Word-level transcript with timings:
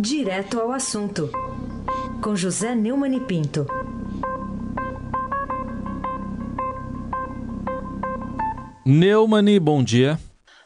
Direto 0.00 0.60
ao 0.60 0.70
assunto, 0.70 1.28
com 2.22 2.36
José 2.36 2.72
Neumann 2.72 3.16
e 3.16 3.20
Pinto. 3.20 3.66
Neumani, 8.86 9.58
bom 9.58 9.82
dia. 9.82 10.16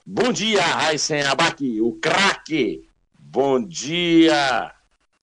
Bom 0.05 0.31
dia, 0.31 0.61
Raíssen 0.61 1.23
Abac, 1.23 1.81
o 1.81 1.93
craque. 1.95 2.87
Bom 3.19 3.67
dia, 3.67 4.71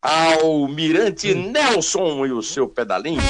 Almirante 0.01 1.35
Nelson 1.35 2.25
e 2.25 2.31
o 2.31 2.41
seu 2.41 2.67
pedalinho. 2.67 3.21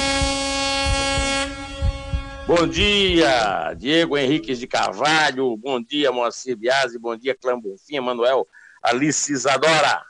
Bom 2.46 2.66
dia, 2.66 3.74
Diego 3.74 4.16
Henriques 4.16 4.58
de 4.58 4.66
Carvalho. 4.66 5.58
Bom 5.58 5.78
dia, 5.78 6.10
Moacir 6.10 6.56
Biasi. 6.56 6.98
Bom 6.98 7.14
dia, 7.14 7.34
Clã 7.34 7.60
Bonfim, 7.60 8.00
Manuel 8.00 8.48
Alice 8.82 9.30
Isadora. 9.30 10.09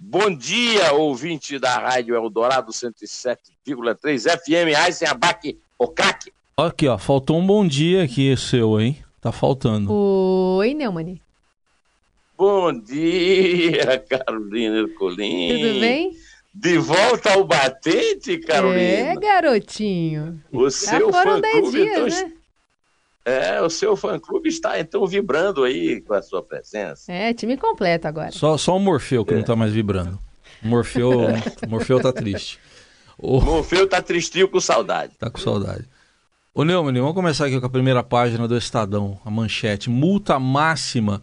Bom 0.00 0.32
dia, 0.32 0.92
ouvinte 0.92 1.58
da 1.58 1.76
Rádio 1.76 2.14
Eldorado 2.14 2.70
107,3 2.70 4.30
FM, 4.30 4.76
Aysen 4.78 5.08
Abac, 5.08 5.58
o 5.76 5.88
craque. 5.88 6.32
Aqui, 6.56 6.86
ó, 6.86 6.96
faltou 6.96 7.36
um 7.36 7.44
bom 7.44 7.66
dia 7.66 8.04
aqui 8.04 8.36
seu, 8.36 8.80
hein? 8.80 9.02
Tá 9.20 9.32
faltando. 9.32 9.92
Oi, 9.92 10.72
Neumani. 10.72 11.20
Bom 12.36 12.72
dia, 12.80 13.98
Carolina 14.08 14.78
Ercolim. 14.78 15.48
Tudo 15.48 15.80
bem? 15.80 16.16
De 16.54 16.78
volta 16.78 17.32
ao 17.32 17.44
batente, 17.44 18.38
Carolina. 18.38 18.80
É, 18.80 19.16
garotinho. 19.16 20.40
O 20.52 20.64
Já 20.64 20.70
seu 20.70 21.12
foram 21.12 21.40
10 21.40 21.54
fã-clube, 21.54 21.76
dias, 21.76 22.14
então, 22.14 22.28
né? 22.28 22.32
É, 23.28 23.60
o 23.60 23.68
seu 23.68 23.94
fã-clube 23.94 24.48
está, 24.48 24.80
então, 24.80 25.06
vibrando 25.06 25.64
aí 25.64 26.00
com 26.00 26.14
a 26.14 26.22
sua 26.22 26.42
presença. 26.42 27.12
É, 27.12 27.34
time 27.34 27.58
completo 27.58 28.08
agora. 28.08 28.32
Só, 28.32 28.56
só 28.56 28.74
o 28.74 28.80
Morfeu 28.80 29.22
que 29.22 29.34
não 29.34 29.42
tá 29.42 29.54
mais 29.54 29.70
vibrando. 29.70 30.18
O 30.64 30.68
Morfeu, 30.68 31.12
Morfeu 31.68 32.00
tá 32.00 32.10
triste. 32.10 32.58
O... 33.18 33.38
Morfeu 33.40 33.86
tá 33.86 34.00
tristinho 34.00 34.48
com 34.48 34.58
saudade. 34.58 35.12
Tá 35.18 35.28
com 35.28 35.38
saudade. 35.38 35.84
Ô 36.54 36.64
Neumann, 36.64 36.94
vamos 36.94 37.14
começar 37.14 37.46
aqui 37.46 37.60
com 37.60 37.66
a 37.66 37.70
primeira 37.70 38.02
página 38.02 38.48
do 38.48 38.56
Estadão, 38.56 39.20
a 39.24 39.30
manchete. 39.30 39.90
Multa 39.90 40.38
máxima 40.38 41.22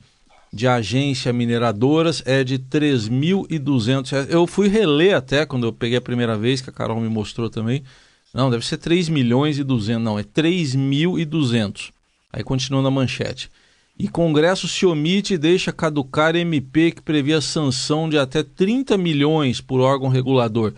de 0.54 0.68
agência 0.68 1.34
mineradoras 1.34 2.22
é 2.24 2.44
de 2.44 2.60
3.200 2.60 4.12
reais. 4.12 4.30
Eu 4.30 4.46
fui 4.46 4.68
reler 4.68 5.16
até 5.16 5.44
quando 5.44 5.66
eu 5.66 5.74
peguei 5.74 5.98
a 5.98 6.02
primeira 6.02 6.38
vez, 6.38 6.62
que 6.62 6.70
a 6.70 6.74
Carol 6.74 7.02
me 7.02 7.10
mostrou 7.10 7.50
também. 7.50 7.84
Não, 8.32 8.52
deve 8.52 8.66
ser 8.66 8.78
3 8.78 9.10
milhões 9.10 9.58
e 9.58 9.64
200. 9.64 10.04
Não, 10.04 10.20
é 10.20 10.24
3.200. 10.24 11.95
Aí 12.36 12.44
continua 12.44 12.82
na 12.82 12.92
manchete. 12.92 13.50
E 13.98 14.10
Congresso 14.10 14.68
se 14.68 14.86
omite 14.86 15.36
e 15.36 15.38
deixa 15.38 15.72
caducar 15.72 16.36
MP 16.36 16.92
que 16.92 17.02
previa 17.02 17.40
sanção 17.40 18.10
de 18.10 18.18
até 18.18 18.44
30 18.44 18.98
milhões 18.98 19.62
por 19.62 19.80
órgão 19.80 20.10
regulador. 20.10 20.74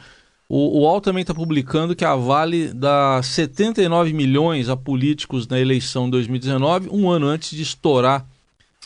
O, 0.48 0.78
o 0.78 0.82
UOL 0.82 1.02
também 1.02 1.22
está 1.22 1.34
publicando 1.34 1.96
que 1.96 2.06
a 2.06 2.16
Vale 2.16 2.72
dá 2.72 3.20
79 3.24 4.14
milhões 4.14 4.70
a 4.70 4.78
políticos 4.78 5.48
na 5.48 5.60
eleição 5.60 6.06
de 6.06 6.12
2019, 6.12 6.90
um 6.92 7.10
ano 7.10 7.26
antes 7.26 7.50
de 7.58 7.64
estourar 7.64 8.24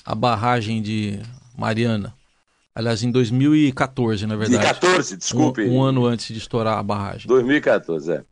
a 0.06 0.16
barragem 0.16 0.82
de 0.82 1.20
Mariana. 1.58 2.16
Aliás, 2.74 3.04
em 3.04 3.12
2014, 3.12 4.26
na 4.26 4.38
verdade. 4.38 4.64
2014, 4.64 5.18
desculpe. 5.18 5.62
Um, 5.64 5.80
um 5.80 5.84
ano 5.84 6.06
antes 6.06 6.28
de 6.28 6.38
estourar 6.38 6.78
a 6.78 6.84
barragem. 6.84 7.28
2014, 7.28 8.14
é. 8.14 8.24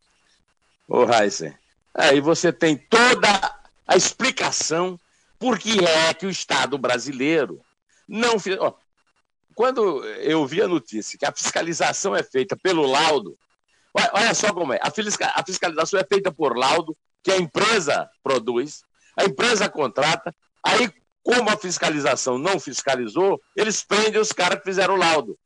Ô, 0.87 1.03
Heisen, 1.03 1.53
aí 1.93 2.21
você 2.21 2.53
tem 2.53 2.77
toda 2.77 3.58
a 3.89 3.97
explicação 3.97 4.99
por 5.39 5.57
que 5.57 5.83
é 5.83 6.13
que 6.13 6.27
o 6.27 6.29
Estado 6.29 6.77
brasileiro 6.77 7.59
não 8.07 8.37
fez. 8.37 8.55
Ó, 8.59 8.75
quando 9.55 10.05
eu 10.05 10.45
vi 10.45 10.61
a 10.61 10.67
notícia 10.67 11.17
que 11.17 11.25
a 11.25 11.31
fiscalização 11.31 12.15
é 12.15 12.21
feita 12.21 12.55
pelo 12.55 12.85
laudo, 12.85 13.35
olha, 14.13 14.33
só 14.35 14.53
como 14.53 14.73
é: 14.73 14.79
a, 14.79 14.89
a 15.35 15.43
fiscalização 15.43 15.99
é 15.99 16.03
feita 16.03 16.31
por 16.31 16.55
laudo 16.55 16.95
que 17.23 17.31
a 17.31 17.37
empresa 17.37 18.07
produz, 18.21 18.83
a 19.17 19.25
empresa 19.25 19.67
contrata, 19.67 20.35
aí, 20.63 20.93
como 21.23 21.49
a 21.49 21.57
fiscalização 21.57 22.37
não 22.37 22.59
fiscalizou, 22.59 23.41
eles 23.55 23.83
prendem 23.83 24.21
os 24.21 24.31
caras 24.31 24.59
que 24.59 24.65
fizeram 24.65 24.93
o 24.93 24.97
laudo. 24.97 25.37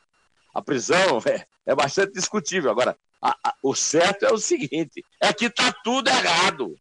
A 0.53 0.61
prisão 0.61 1.21
é, 1.25 1.45
é 1.65 1.73
bastante 1.73 2.11
discutível. 2.11 2.71
Agora, 2.71 2.97
a, 3.21 3.37
a, 3.41 3.55
o 3.63 3.73
certo 3.73 4.25
é 4.25 4.33
o 4.33 4.37
seguinte: 4.37 5.01
é 5.21 5.31
que 5.31 5.45
está 5.45 5.71
tudo 5.81 6.09
errado. 6.09 6.75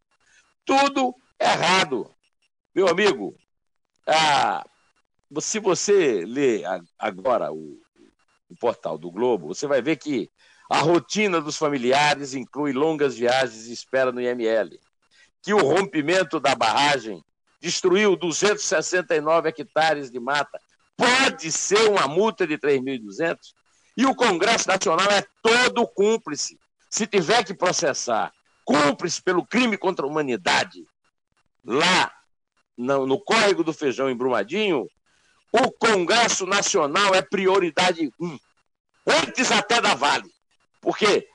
Tudo 0.64 1.14
errado. 1.42 2.10
Meu 2.74 2.88
amigo, 2.88 3.36
ah, 4.06 4.64
se 5.40 5.58
você 5.58 6.24
ler 6.24 6.64
agora 6.98 7.52
o, 7.52 7.78
o, 8.48 8.56
portal 8.58 8.96
do 8.96 9.10
Globo, 9.10 9.48
você 9.48 9.66
vai 9.66 9.82
ver 9.82 9.96
que 9.96 10.30
a 10.70 10.78
rotina 10.78 11.40
dos 11.40 11.56
familiares 11.56 12.34
inclui 12.34 12.72
longas 12.72 13.16
viagens 13.16 13.66
e 13.66 13.72
espera 13.72 14.12
no 14.12 14.20
IML, 14.20 14.78
que 15.42 15.52
o 15.52 15.58
rompimento 15.58 16.40
da 16.40 16.54
barragem 16.54 17.22
destruiu 17.60 18.16
269 18.16 19.48
hectares 19.48 20.10
de 20.10 20.18
mata, 20.18 20.58
pode 20.96 21.52
ser 21.52 21.88
uma 21.88 22.08
multa 22.08 22.46
de 22.46 22.58
3.200 22.58 23.36
e 23.96 24.06
o 24.06 24.14
Congresso 24.14 24.68
Nacional 24.68 25.10
é 25.10 25.24
todo 25.42 25.86
cúmplice. 25.86 26.58
Se 26.90 27.06
tiver 27.06 27.44
que 27.44 27.54
processar 27.54 28.32
cúmplice 28.64 29.22
pelo 29.22 29.46
crime 29.46 29.76
contra 29.76 30.06
a 30.06 30.08
humanidade, 30.08 30.84
lá 31.64 32.12
no, 32.76 33.06
no 33.06 33.20
córrego 33.20 33.62
do 33.62 33.72
Feijão, 33.72 34.10
em 34.10 34.16
Brumadinho, 34.16 34.88
o 35.52 35.70
Congresso 35.72 36.46
Nacional 36.46 37.14
é 37.14 37.22
prioridade 37.22 38.10
um, 38.18 38.38
antes 39.06 39.52
até 39.52 39.80
da 39.80 39.94
Vale. 39.94 40.30
Porque 40.80 41.28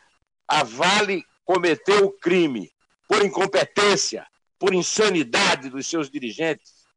a 0.48 0.64
Vale 0.64 1.24
cometeu 1.46 2.06
o 2.06 2.12
crime 2.12 2.72
por 3.08 3.24
incompetência, 3.24 4.26
por 4.60 4.74
insanidade 4.74 5.70
dos 5.70 5.88
seus 5.88 6.10
dirigentes, 6.10 6.88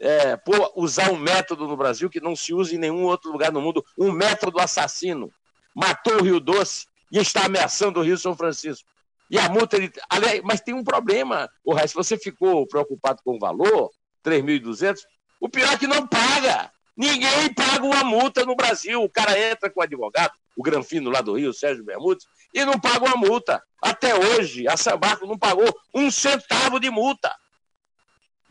é, 0.00 0.36
por 0.36 0.72
usar 0.76 1.10
um 1.10 1.16
método 1.16 1.66
no 1.66 1.76
Brasil 1.76 2.08
que 2.08 2.20
não 2.20 2.34
se 2.34 2.54
usa 2.54 2.74
em 2.74 2.78
nenhum 2.78 3.04
outro 3.04 3.30
lugar 3.30 3.52
no 3.52 3.60
mundo 3.60 3.84
um 3.96 4.10
método 4.10 4.58
assassino. 4.60 5.30
Matou 5.74 6.20
o 6.20 6.22
Rio 6.22 6.40
Doce 6.40 6.86
e 7.12 7.18
está 7.18 7.44
ameaçando 7.44 8.00
o 8.00 8.02
Rio 8.02 8.16
São 8.16 8.36
Francisco. 8.36 8.88
E 9.30 9.38
a 9.38 9.48
multa. 9.48 9.76
Ele... 9.76 9.92
Aliás, 10.08 10.40
mas 10.42 10.60
tem 10.60 10.74
um 10.74 10.84
problema, 10.84 11.48
o. 11.64 11.78
Se 11.86 11.94
você 11.94 12.16
ficou 12.18 12.66
preocupado 12.66 13.20
com 13.24 13.36
o 13.36 13.38
valor, 13.38 13.90
3.200, 14.24 14.98
o 15.40 15.48
pior 15.48 15.72
é 15.72 15.78
que 15.78 15.86
não 15.86 16.06
paga. 16.06 16.70
Ninguém 16.96 17.52
paga 17.54 17.84
uma 17.84 18.02
multa 18.02 18.44
no 18.44 18.56
Brasil. 18.56 19.02
O 19.02 19.08
cara 19.08 19.38
entra 19.38 19.70
com 19.70 19.80
o 19.80 19.82
advogado, 19.82 20.32
o 20.56 20.62
Granfino 20.62 21.10
lá 21.10 21.20
do 21.20 21.34
Rio, 21.34 21.52
Sérgio 21.52 21.84
Bermudes, 21.84 22.26
e 22.52 22.64
não 22.64 22.78
paga 22.78 23.06
uma 23.06 23.16
multa. 23.16 23.62
Até 23.80 24.14
hoje, 24.14 24.66
a 24.66 24.76
Sambarco 24.76 25.26
não 25.26 25.38
pagou 25.38 25.72
um 25.94 26.10
centavo 26.10 26.80
de 26.80 26.90
multa. 26.90 27.32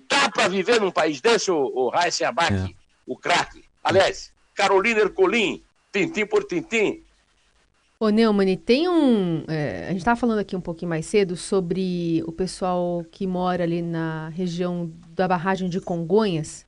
Dá 0.09 0.29
para 0.29 0.47
viver 0.47 0.79
num 0.79 0.91
país 0.91 1.19
desse, 1.19 1.51
o, 1.51 1.57
o 1.57 1.89
Raíssa 1.89 2.29
Abac, 2.29 2.53
é. 2.53 2.69
o 3.05 3.17
craque? 3.17 3.65
Aliás, 3.83 4.31
Carolina 4.55 5.01
Ercolim, 5.01 5.61
tintim 5.91 6.25
por 6.25 6.45
tintim, 6.45 7.03
Ô, 7.99 8.09
Neumann, 8.09 8.55
tem 8.57 8.87
um. 8.87 9.43
É, 9.47 9.85
a 9.85 9.89
gente 9.89 9.99
estava 9.99 10.19
falando 10.19 10.37
aqui 10.37 10.55
um 10.55 10.61
pouquinho 10.61 10.89
mais 10.89 11.03
cedo 11.07 11.35
sobre 11.35 12.23
o 12.27 12.31
pessoal 12.31 13.03
que 13.11 13.25
mora 13.25 13.63
ali 13.63 13.81
na 13.81 14.29
região 14.29 14.91
da 15.15 15.27
barragem 15.27 15.67
de 15.67 15.81
Congonhas, 15.81 16.63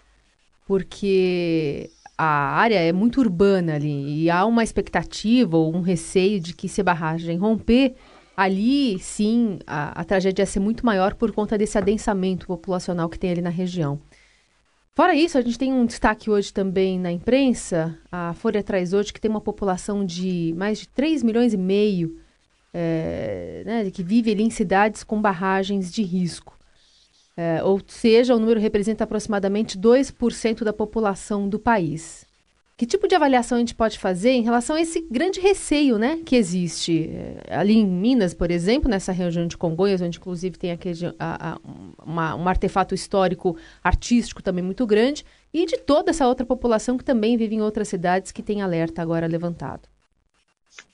porque 0.66 1.91
a 2.18 2.25
área 2.25 2.79
é 2.79 2.91
muito 2.91 3.19
urbana 3.19 3.75
ali 3.75 4.23
e 4.23 4.29
há 4.31 4.44
uma 4.44 4.63
expectativa 4.63 5.56
ou 5.56 5.75
um 5.75 5.81
receio 5.81 6.39
de 6.39 6.56
que 6.56 6.68
se 6.68 6.81
a 6.81 6.84
barragem 6.84 7.38
romper, 7.38 7.94
ali 8.35 8.97
sim 8.97 9.59
a, 9.68 10.01
a 10.01 10.03
tragédia 10.03 10.41
ia 10.41 10.47
ser 10.47 10.59
muito 10.59 10.84
maior 10.84 11.13
por 11.13 11.31
conta 11.31 11.59
desse 11.59 11.78
adensamento 11.78 12.47
populacional 12.47 13.07
que 13.07 13.19
tem 13.19 13.29
ali 13.29 13.41
na 13.41 13.51
região. 13.51 14.00
Fora 15.00 15.16
isso, 15.16 15.38
a 15.38 15.42
gente 15.42 15.58
tem 15.58 15.72
um 15.72 15.86
destaque 15.86 16.30
hoje 16.30 16.52
também 16.52 17.00
na 17.00 17.10
imprensa. 17.10 17.98
A 18.12 18.34
Folha 18.34 18.62
traz 18.62 18.92
hoje 18.92 19.13
que 19.13 19.22
tem 19.22 19.31
uma 19.31 19.40
população 19.40 20.06
de 20.06 20.54
mais 20.57 20.80
de 20.80 20.90
3 20.90 21.24
milhões 21.24 21.54
e 21.54 21.57
meio 21.57 22.19
é, 22.74 23.63
né, 23.66 23.92
que 23.92 24.04
vive 24.04 24.30
ali 24.30 24.44
em 24.44 24.50
cidades 24.50 25.01
com 25.01 25.22
barragens 25.22 25.90
de 25.90 26.04
risco. 26.04 26.60
É, 27.38 27.63
ou 27.63 27.80
seja, 27.88 28.36
o 28.36 28.40
número 28.40 28.60
representa 28.60 29.06
aproximadamente 29.06 29.80
2% 29.80 30.66
da 30.66 30.74
população 30.74 31.48
do 31.48 31.57
país. 31.57 32.25
Que 32.80 32.86
tipo 32.86 33.10
de 33.10 33.16
avaliação 33.16 33.58
a 33.58 33.60
gente 33.60 33.76
pode 33.76 34.00
fazer 34.00 34.30
em 34.30 34.42
relação 34.42 34.78
a 34.78 34.81
esse 34.81 35.02
grande 35.12 35.42
receio 35.42 35.98
né, 35.98 36.22
que 36.26 36.34
existe 36.34 37.10
eh, 37.12 37.44
ali 37.50 37.74
em 37.74 37.86
Minas, 37.86 38.34
por 38.34 38.50
exemplo, 38.50 38.90
nessa 38.90 39.12
região 39.12 39.46
de 39.46 39.58
Congonhas, 39.58 40.00
onde 40.00 40.18
inclusive 40.18 40.58
tem 40.58 40.72
aquele, 40.72 41.14
a, 41.20 41.52
a, 41.52 41.60
uma, 42.02 42.36
um 42.36 42.48
artefato 42.48 42.96
histórico 42.96 43.58
artístico 43.84 44.42
também 44.42 44.64
muito 44.64 44.88
grande, 44.88 45.26
e 45.54 45.66
de 45.66 45.76
toda 45.76 46.12
essa 46.12 46.26
outra 46.26 46.46
população 46.46 46.98
que 46.98 47.04
também 47.04 47.36
vive 47.36 47.54
em 47.54 47.62
outras 47.62 47.90
cidades 47.90 48.31
que 48.31 48.42
tem 48.42 48.62
alerta 48.62 49.02
agora 49.02 49.28
levantado? 49.28 49.90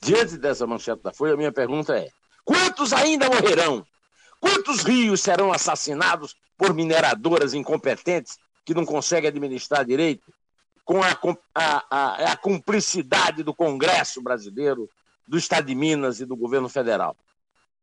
Diante 0.02 0.38
dessa 0.38 0.66
manchete 0.66 1.04
da 1.04 1.12
Folha, 1.12 1.34
a 1.34 1.36
minha 1.36 1.52
pergunta 1.52 1.96
é: 1.96 2.08
quantos 2.44 2.92
ainda 2.92 3.28
morrerão? 3.28 3.86
Quantos 4.40 4.82
rios 4.82 5.20
serão 5.20 5.52
assassinados 5.52 6.34
por 6.58 6.74
mineradoras 6.74 7.54
incompetentes 7.54 8.38
que 8.64 8.74
não 8.74 8.84
conseguem 8.84 9.28
administrar 9.28 9.84
direito? 9.84 10.34
Com 10.86 11.02
a, 11.02 11.18
a, 11.52 11.84
a, 11.90 12.32
a 12.32 12.36
cumplicidade 12.36 13.42
do 13.42 13.52
Congresso 13.52 14.22
brasileiro, 14.22 14.88
do 15.26 15.36
Estado 15.36 15.66
de 15.66 15.74
Minas 15.74 16.20
e 16.20 16.24
do 16.24 16.36
governo 16.36 16.68
federal. 16.68 17.16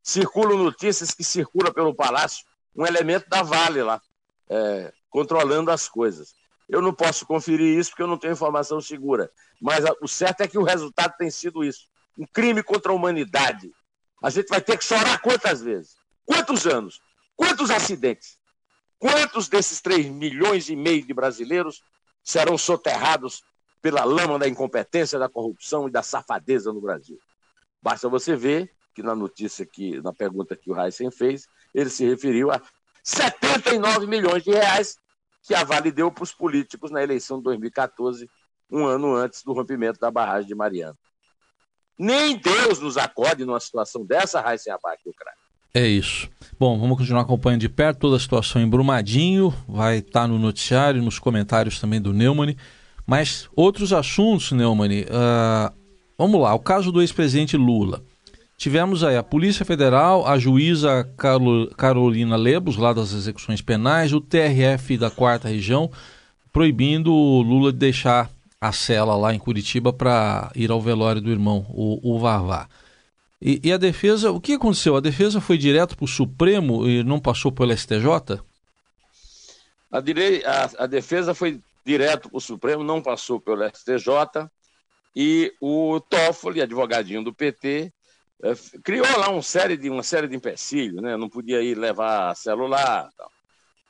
Circulam 0.02 0.58
notícias 0.58 1.14
que 1.14 1.24
circula 1.24 1.72
pelo 1.72 1.94
Palácio 1.94 2.46
um 2.74 2.86
elemento 2.86 3.30
da 3.30 3.44
Vale 3.44 3.84
lá, 3.84 4.02
é, 4.50 4.92
controlando 5.10 5.70
as 5.70 5.88
coisas. 5.88 6.34
Eu 6.68 6.82
não 6.82 6.94
posso 6.94 7.26
conferir 7.26 7.78
isso 7.78 7.90
porque 7.92 8.04
eu 8.04 8.08
não 8.08 8.18
tenho 8.18 8.34
informação 8.34 8.80
segura, 8.80 9.30
mas 9.62 9.84
o 10.02 10.08
certo 10.08 10.42
é 10.42 10.48
que 10.48 10.58
o 10.58 10.64
resultado 10.64 11.14
tem 11.18 11.30
sido 11.30 11.62
isso: 11.62 11.88
um 12.18 12.26
crime 12.26 12.64
contra 12.64 12.94
a 12.94 12.96
humanidade. 12.96 13.70
A 14.24 14.30
gente 14.30 14.48
vai 14.48 14.62
ter 14.62 14.78
que 14.78 14.86
chorar 14.86 15.20
quantas 15.20 15.62
vezes? 15.62 15.98
Quantos 16.26 16.66
anos? 16.66 17.02
Quantos 17.36 17.70
acidentes? 17.70 18.40
Quantos 18.98 19.50
desses 19.50 19.82
3 19.82 20.08
milhões 20.08 20.70
e 20.70 20.76
meio 20.78 21.06
de 21.06 21.14
brasileiros 21.14 21.84
serão 22.24 22.58
soterrados 22.58 23.44
pela 23.81 24.04
lama 24.04 24.40
da 24.40 24.48
incompetência, 24.48 25.20
da 25.20 25.30
corrupção 25.30 25.88
e 25.88 25.92
da 25.92 26.02
safadeza 26.02 26.72
no 26.72 26.81
Brasil? 26.81 27.20
Basta 27.81 28.08
você 28.08 28.36
ver 28.36 28.72
que 28.94 29.04
na 29.04 29.16
notícia 29.16 29.66
que, 29.66 30.00
na 30.02 30.14
pergunta 30.14 30.56
que 30.56 30.72
o 30.72 30.80
Heisen 30.80 31.12
fez, 31.12 31.48
ele 31.74 31.90
se 31.90 32.06
referiu 32.06 32.52
a 32.52 32.62
79 33.04 34.08
milhões 34.08 34.44
de 34.44 34.52
reais 34.52 34.98
que 35.42 35.54
a 35.54 35.64
Vale 35.64 35.92
deu 35.92 36.10
para 36.10 36.24
os 36.24 36.34
políticos 36.34 36.90
na 36.90 37.04
eleição 37.04 37.38
de 37.38 37.44
2014, 37.44 38.30
um 38.72 38.86
ano 38.86 39.14
antes 39.14 39.44
do 39.44 39.52
rompimento 39.52 40.00
da 40.00 40.10
barragem 40.10 40.48
de 40.48 40.56
Mariana. 40.56 40.98
Nem 42.00 42.38
Deus 42.38 42.80
nos 42.80 42.98
acorde 42.98 43.46
numa 43.46 43.60
situação 43.60 44.06
dessa, 44.06 44.40
Heisen 44.50 44.74
Abac, 44.74 45.04
craque. 45.14 45.43
É 45.75 45.88
isso. 45.88 46.30
Bom, 46.60 46.78
vamos 46.78 47.00
continuar 47.00 47.22
acompanhando 47.22 47.62
de 47.62 47.70
perto 47.70 48.02
toda 48.02 48.16
a 48.16 48.20
situação 48.20 48.62
em 48.62 48.70
Brumadinho, 48.70 49.52
vai 49.68 49.98
estar 49.98 50.28
no 50.28 50.38
noticiário, 50.38 51.02
nos 51.02 51.18
comentários 51.18 51.80
também 51.80 52.00
do 52.00 52.14
Neumann. 52.14 52.56
Mas 53.08 53.50
outros 53.56 53.92
assuntos, 53.92 54.52
Neumann, 54.52 55.02
uh, 55.02 55.74
vamos 56.16 56.40
lá, 56.40 56.54
o 56.54 56.60
caso 56.60 56.92
do 56.92 57.02
ex-presidente 57.02 57.58
Lula. 57.58 58.04
Tivemos 58.56 59.04
aí 59.04 59.18
a 59.18 59.24
Polícia 59.24 59.66
Federal, 59.66 60.28
a 60.28 60.38
juíza 60.38 61.10
Carolina 61.76 62.36
Lebos, 62.36 62.78
lá 62.78 62.94
das 62.94 63.12
execuções 63.12 63.60
penais, 63.60 64.14
o 64.14 64.22
TRF 64.22 64.96
da 64.96 65.10
quarta 65.10 65.50
região, 65.50 65.90
proibindo 66.52 67.12
o 67.12 67.42
Lula 67.42 67.72
de 67.72 67.80
deixar 67.80 68.30
a 68.62 68.72
cela 68.72 69.16
lá 69.16 69.34
em 69.34 69.40
Curitiba 69.40 69.92
para 69.92 70.52
ir 70.56 70.69
ao 70.69 70.80
velório 70.80 71.19
do 71.19 71.31
irmão, 71.31 71.66
o, 71.69 72.14
o 72.14 72.19
Vavá. 72.19 72.69
E, 73.45 73.60
e, 73.62 73.74
a 73.74 73.78
defesa, 73.78 74.31
o 74.31 74.40
que 74.40 74.54
aconteceu? 74.54 74.95
A 74.95 75.01
defesa 75.01 75.42
foi 75.42 75.57
direto 75.57 75.98
para 75.98 76.06
o 76.06 76.07
Supremo 76.07 76.88
e 76.88 77.04
não 77.04 77.19
passou 77.19 77.51
pelo 77.51 77.75
STJ? 77.75 78.42
A, 79.92 80.00
direi, 80.00 80.45
a, 80.45 80.69
a 80.80 80.88
defesa 80.88 81.36
foi 81.36 81.60
direto 81.86 82.30
para 82.30 82.38
o 82.38 82.42
Supremo, 82.42 82.86
não 82.86 83.01
passou 83.01 83.42
pelo 83.42 83.68
STJ, 83.68 84.50
e 85.13 85.54
o 85.60 86.00
Toffoli, 86.00 86.62
advogadinho 86.62 87.22
do 87.22 87.34
PT, 87.34 87.92
é, 88.42 88.54
criou 88.81 89.06
lá 89.19 89.30
uma 89.30 89.42
série 89.42 89.75
de, 89.75 89.90
uma 89.90 90.04
série 90.04 90.30
de 90.30 90.38
empecilhos, 90.38 91.01
né? 91.01 91.18
não 91.18 91.28
podia 91.28 91.62
ir 91.62 91.78
levar 91.78 92.34
celular. 92.38 93.10
Tal. 93.18 93.30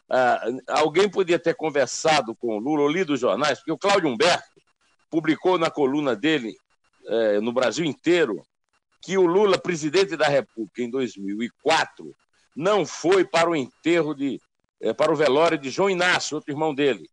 Uh, 0.10 0.62
alguém 0.68 1.08
podia 1.08 1.38
ter 1.38 1.56
conversado 1.56 2.36
com 2.36 2.58
o 2.58 2.60
Lula, 2.60 2.82
ou 2.82 2.90
lido 2.90 3.14
os 3.14 3.20
jornais, 3.20 3.60
porque 3.60 3.72
o 3.72 3.78
Cláudio 3.78 4.10
Humberto 4.10 4.44
publicou 5.12 5.60
na 5.60 5.70
coluna 5.70 6.16
dele, 6.16 6.58
uh, 7.06 7.40
no 7.40 7.54
Brasil 7.54 7.86
inteiro, 7.86 8.44
que 9.04 9.18
o 9.18 9.26
Lula, 9.28 9.58
presidente 9.58 10.16
da 10.16 10.28
República, 10.28 10.82
em 10.82 10.90
2004, 10.90 12.16
não 12.56 12.86
foi 12.86 13.26
para 13.26 13.50
o 13.50 13.56
enterro 13.56 14.14
de. 14.16 14.40
É, 14.82 14.94
para 14.94 15.12
o 15.12 15.16
velório 15.16 15.58
de 15.58 15.70
João 15.70 15.90
Inácio, 15.90 16.36
outro 16.36 16.52
irmão 16.52 16.74
dele. 16.74 17.08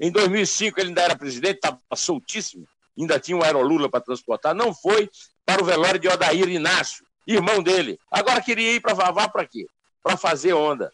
Em 0.00 0.10
2005, 0.10 0.78
ele 0.78 0.88
ainda 0.88 1.02
era 1.02 1.16
presidente, 1.16 1.56
estava 1.56 1.80
soltíssimo, 1.94 2.66
ainda 2.98 3.18
tinha 3.18 3.36
um 3.36 3.42
aerolula 3.42 3.88
para 3.88 4.00
transportar, 4.00 4.54
não 4.54 4.74
foi 4.74 5.08
para 5.44 5.62
o 5.62 5.64
velório 5.64 5.98
de 5.98 6.08
Odair 6.08 6.48
Inácio, 6.48 7.04
irmão 7.26 7.62
dele. 7.62 7.98
Agora 8.10 8.42
queria 8.42 8.72
ir 8.72 8.80
para 8.80 8.92
Vavá 8.92 9.28
para 9.28 9.46
quê? 9.46 9.66
Para 10.02 10.16
fazer 10.16 10.52
onda. 10.52 10.92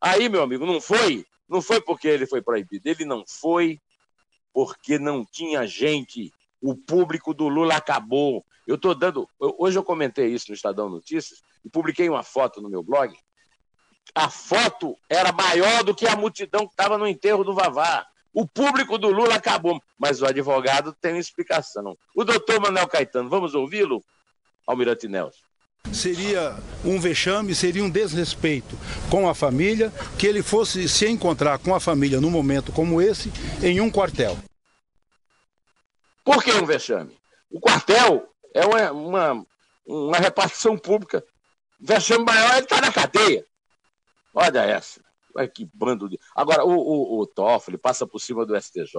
Aí, 0.00 0.28
meu 0.28 0.42
amigo, 0.42 0.66
não 0.66 0.80
foi? 0.80 1.24
Não 1.48 1.62
foi 1.62 1.80
porque 1.80 2.08
ele 2.08 2.26
foi 2.26 2.42
proibido, 2.42 2.88
ele 2.88 3.04
não 3.04 3.24
foi 3.26 3.78
porque 4.52 4.98
não 4.98 5.24
tinha 5.24 5.66
gente. 5.66 6.32
O 6.62 6.76
público 6.76 7.34
do 7.34 7.48
Lula 7.48 7.74
acabou. 7.74 8.44
Eu 8.66 8.76
estou 8.76 8.94
dando. 8.94 9.28
Hoje 9.38 9.76
eu 9.76 9.82
comentei 9.82 10.28
isso 10.28 10.46
no 10.48 10.54
Estadão 10.54 10.88
Notícias 10.88 11.40
e 11.64 11.68
publiquei 11.68 12.08
uma 12.08 12.22
foto 12.22 12.62
no 12.62 12.70
meu 12.70 12.82
blog. 12.82 13.12
A 14.14 14.30
foto 14.30 14.96
era 15.08 15.32
maior 15.32 15.82
do 15.82 15.94
que 15.94 16.06
a 16.06 16.16
multidão 16.16 16.66
que 16.66 16.72
estava 16.72 16.96
no 16.96 17.06
enterro 17.06 17.42
do 17.42 17.54
Vavá. 17.54 18.06
O 18.32 18.46
público 18.46 18.96
do 18.96 19.08
Lula 19.08 19.34
acabou, 19.34 19.78
mas 19.98 20.22
o 20.22 20.26
advogado 20.26 20.94
tem 21.00 21.12
uma 21.12 21.20
explicação. 21.20 21.96
O 22.14 22.24
doutor 22.24 22.60
Manuel 22.60 22.86
Caetano, 22.86 23.28
vamos 23.28 23.54
ouvi-lo? 23.54 24.02
Almirante 24.66 25.08
Nelson. 25.08 25.42
Seria 25.92 26.56
um 26.84 26.98
vexame, 26.98 27.54
seria 27.54 27.84
um 27.84 27.90
desrespeito 27.90 28.78
com 29.10 29.28
a 29.28 29.34
família 29.34 29.92
que 30.18 30.26
ele 30.26 30.42
fosse 30.42 30.88
se 30.88 31.08
encontrar 31.08 31.58
com 31.58 31.74
a 31.74 31.80
família 31.80 32.20
num 32.20 32.30
momento 32.30 32.72
como 32.72 33.02
esse 33.02 33.30
em 33.62 33.80
um 33.80 33.90
quartel. 33.90 34.38
Por 36.24 36.42
que 36.42 36.52
um 36.52 36.66
vexame? 36.66 37.16
O 37.50 37.60
quartel 37.60 38.28
é 38.54 38.64
uma, 38.64 38.92
uma, 38.92 39.46
uma 39.86 40.18
repartição 40.18 40.76
pública. 40.78 41.24
O 41.80 41.86
vexame 41.86 42.24
maior 42.24 42.52
é 42.52 42.56
ele 42.56 42.64
está 42.64 42.80
na 42.80 42.92
cadeia. 42.92 43.44
Olha 44.34 44.60
essa. 44.60 45.00
Ué, 45.36 45.48
que 45.48 45.68
bando 45.72 46.08
de. 46.08 46.18
Agora, 46.34 46.64
o, 46.64 46.72
o, 46.72 47.20
o 47.20 47.26
Toffoli 47.26 47.78
passa 47.78 48.06
por 48.06 48.18
cima 48.20 48.44
do 48.44 48.58
STJ, 48.60 48.94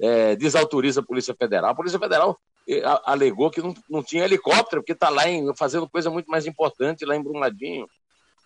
é, 0.00 0.36
desautoriza 0.36 1.00
a 1.00 1.04
Polícia 1.04 1.34
Federal. 1.34 1.70
A 1.70 1.74
Polícia 1.74 1.98
Federal 1.98 2.38
é, 2.68 2.82
alegou 3.04 3.50
que 3.50 3.62
não, 3.62 3.74
não 3.88 4.02
tinha 4.02 4.24
helicóptero, 4.24 4.82
porque 4.82 4.92
está 4.92 5.08
lá 5.08 5.28
em, 5.28 5.54
fazendo 5.56 5.88
coisa 5.88 6.10
muito 6.10 6.30
mais 6.30 6.46
importante 6.46 7.04
lá 7.04 7.16
em 7.16 7.22
Brumadinho. 7.22 7.86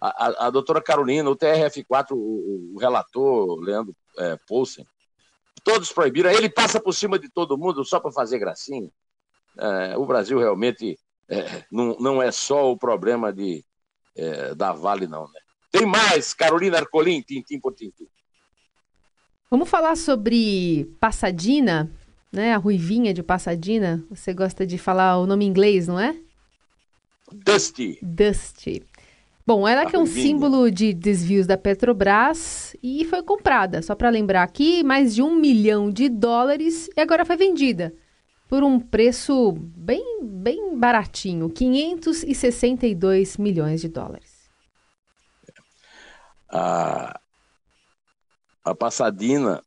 A, 0.00 0.26
a, 0.26 0.46
a 0.46 0.50
doutora 0.50 0.81
Carolina, 0.81 1.28
o 1.28 1.37
TRF4, 1.37 2.12
o, 2.12 2.75
o 2.75 2.78
relator, 2.78 3.58
Leandro 3.61 3.94
é, 4.16 4.37
Poulsen, 4.46 4.87
todos 5.68 5.92
proibiram. 5.92 6.30
Ele 6.30 6.48
passa 6.48 6.80
por 6.80 6.94
cima 6.94 7.18
de 7.18 7.28
todo 7.28 7.58
mundo 7.58 7.84
só 7.84 8.00
para 8.00 8.10
fazer 8.10 8.38
gracinha. 8.38 8.90
É, 9.58 9.96
o 9.98 10.06
Brasil 10.06 10.38
realmente 10.38 10.98
é, 11.28 11.64
não, 11.70 11.94
não 12.00 12.22
é 12.22 12.32
só 12.32 12.72
o 12.72 12.78
problema 12.78 13.30
de, 13.30 13.62
é, 14.16 14.54
da 14.54 14.72
Vale, 14.72 15.06
não. 15.06 15.24
Né? 15.24 15.40
Tem 15.70 15.84
mais, 15.84 16.32
Carolina 16.32 16.78
Arcolim, 16.78 17.20
tintim 17.20 17.60
por 17.60 17.74
tintim. 17.74 18.08
Vamos 19.50 19.68
falar 19.68 19.96
sobre 19.96 20.90
Passadina, 20.98 21.90
né? 22.32 22.54
A 22.54 22.58
ruivinha 22.58 23.12
de 23.12 23.22
Passadina. 23.22 24.04
Você 24.10 24.32
gosta 24.32 24.66
de 24.66 24.78
falar 24.78 25.18
o 25.18 25.26
nome 25.26 25.44
em 25.44 25.48
inglês, 25.48 25.88
não 25.88 25.98
é? 25.98 26.18
Dusty. 27.32 27.98
Dusty. 28.02 28.84
Bom, 29.49 29.67
ela 29.67 29.87
que 29.87 29.97
é 29.97 29.99
um 29.99 30.05
símbolo 30.05 30.71
de 30.71 30.93
desvios 30.93 31.47
da 31.47 31.57
Petrobras 31.57 32.76
e 32.83 33.07
foi 33.07 33.23
comprada, 33.23 33.81
só 33.81 33.95
para 33.95 34.11
lembrar 34.11 34.43
aqui, 34.43 34.85
mais 34.85 35.14
de 35.14 35.23
um 35.23 35.35
milhão 35.35 35.90
de 35.90 36.11
dólares 36.11 36.90
e 36.95 37.00
agora 37.00 37.25
foi 37.25 37.37
vendida 37.37 37.95
por 38.47 38.62
um 38.62 38.78
preço 38.78 39.52
bem, 39.52 40.21
bem 40.23 40.76
baratinho, 40.76 41.49
562 41.49 43.38
milhões 43.38 43.81
de 43.81 43.88
dólares 43.88 44.38
a, 46.49 47.21
a 48.64 48.75
Passadina, 48.75 49.62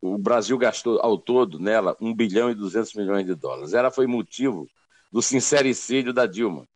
o 0.00 0.18
Brasil 0.18 0.56
gastou 0.58 0.98
ao 1.00 1.18
todo 1.18 1.58
nela 1.58 1.96
1 2.00 2.14
bilhão 2.14 2.50
e 2.50 2.54
200 2.54 2.94
milhões 2.94 3.26
de 3.26 3.34
dólares. 3.34 3.72
Ela 3.72 3.90
foi 3.90 4.06
motivo 4.06 4.66
do 5.12 5.22
sincericídio 5.22 6.12
da 6.12 6.26
Dilma. 6.26 6.66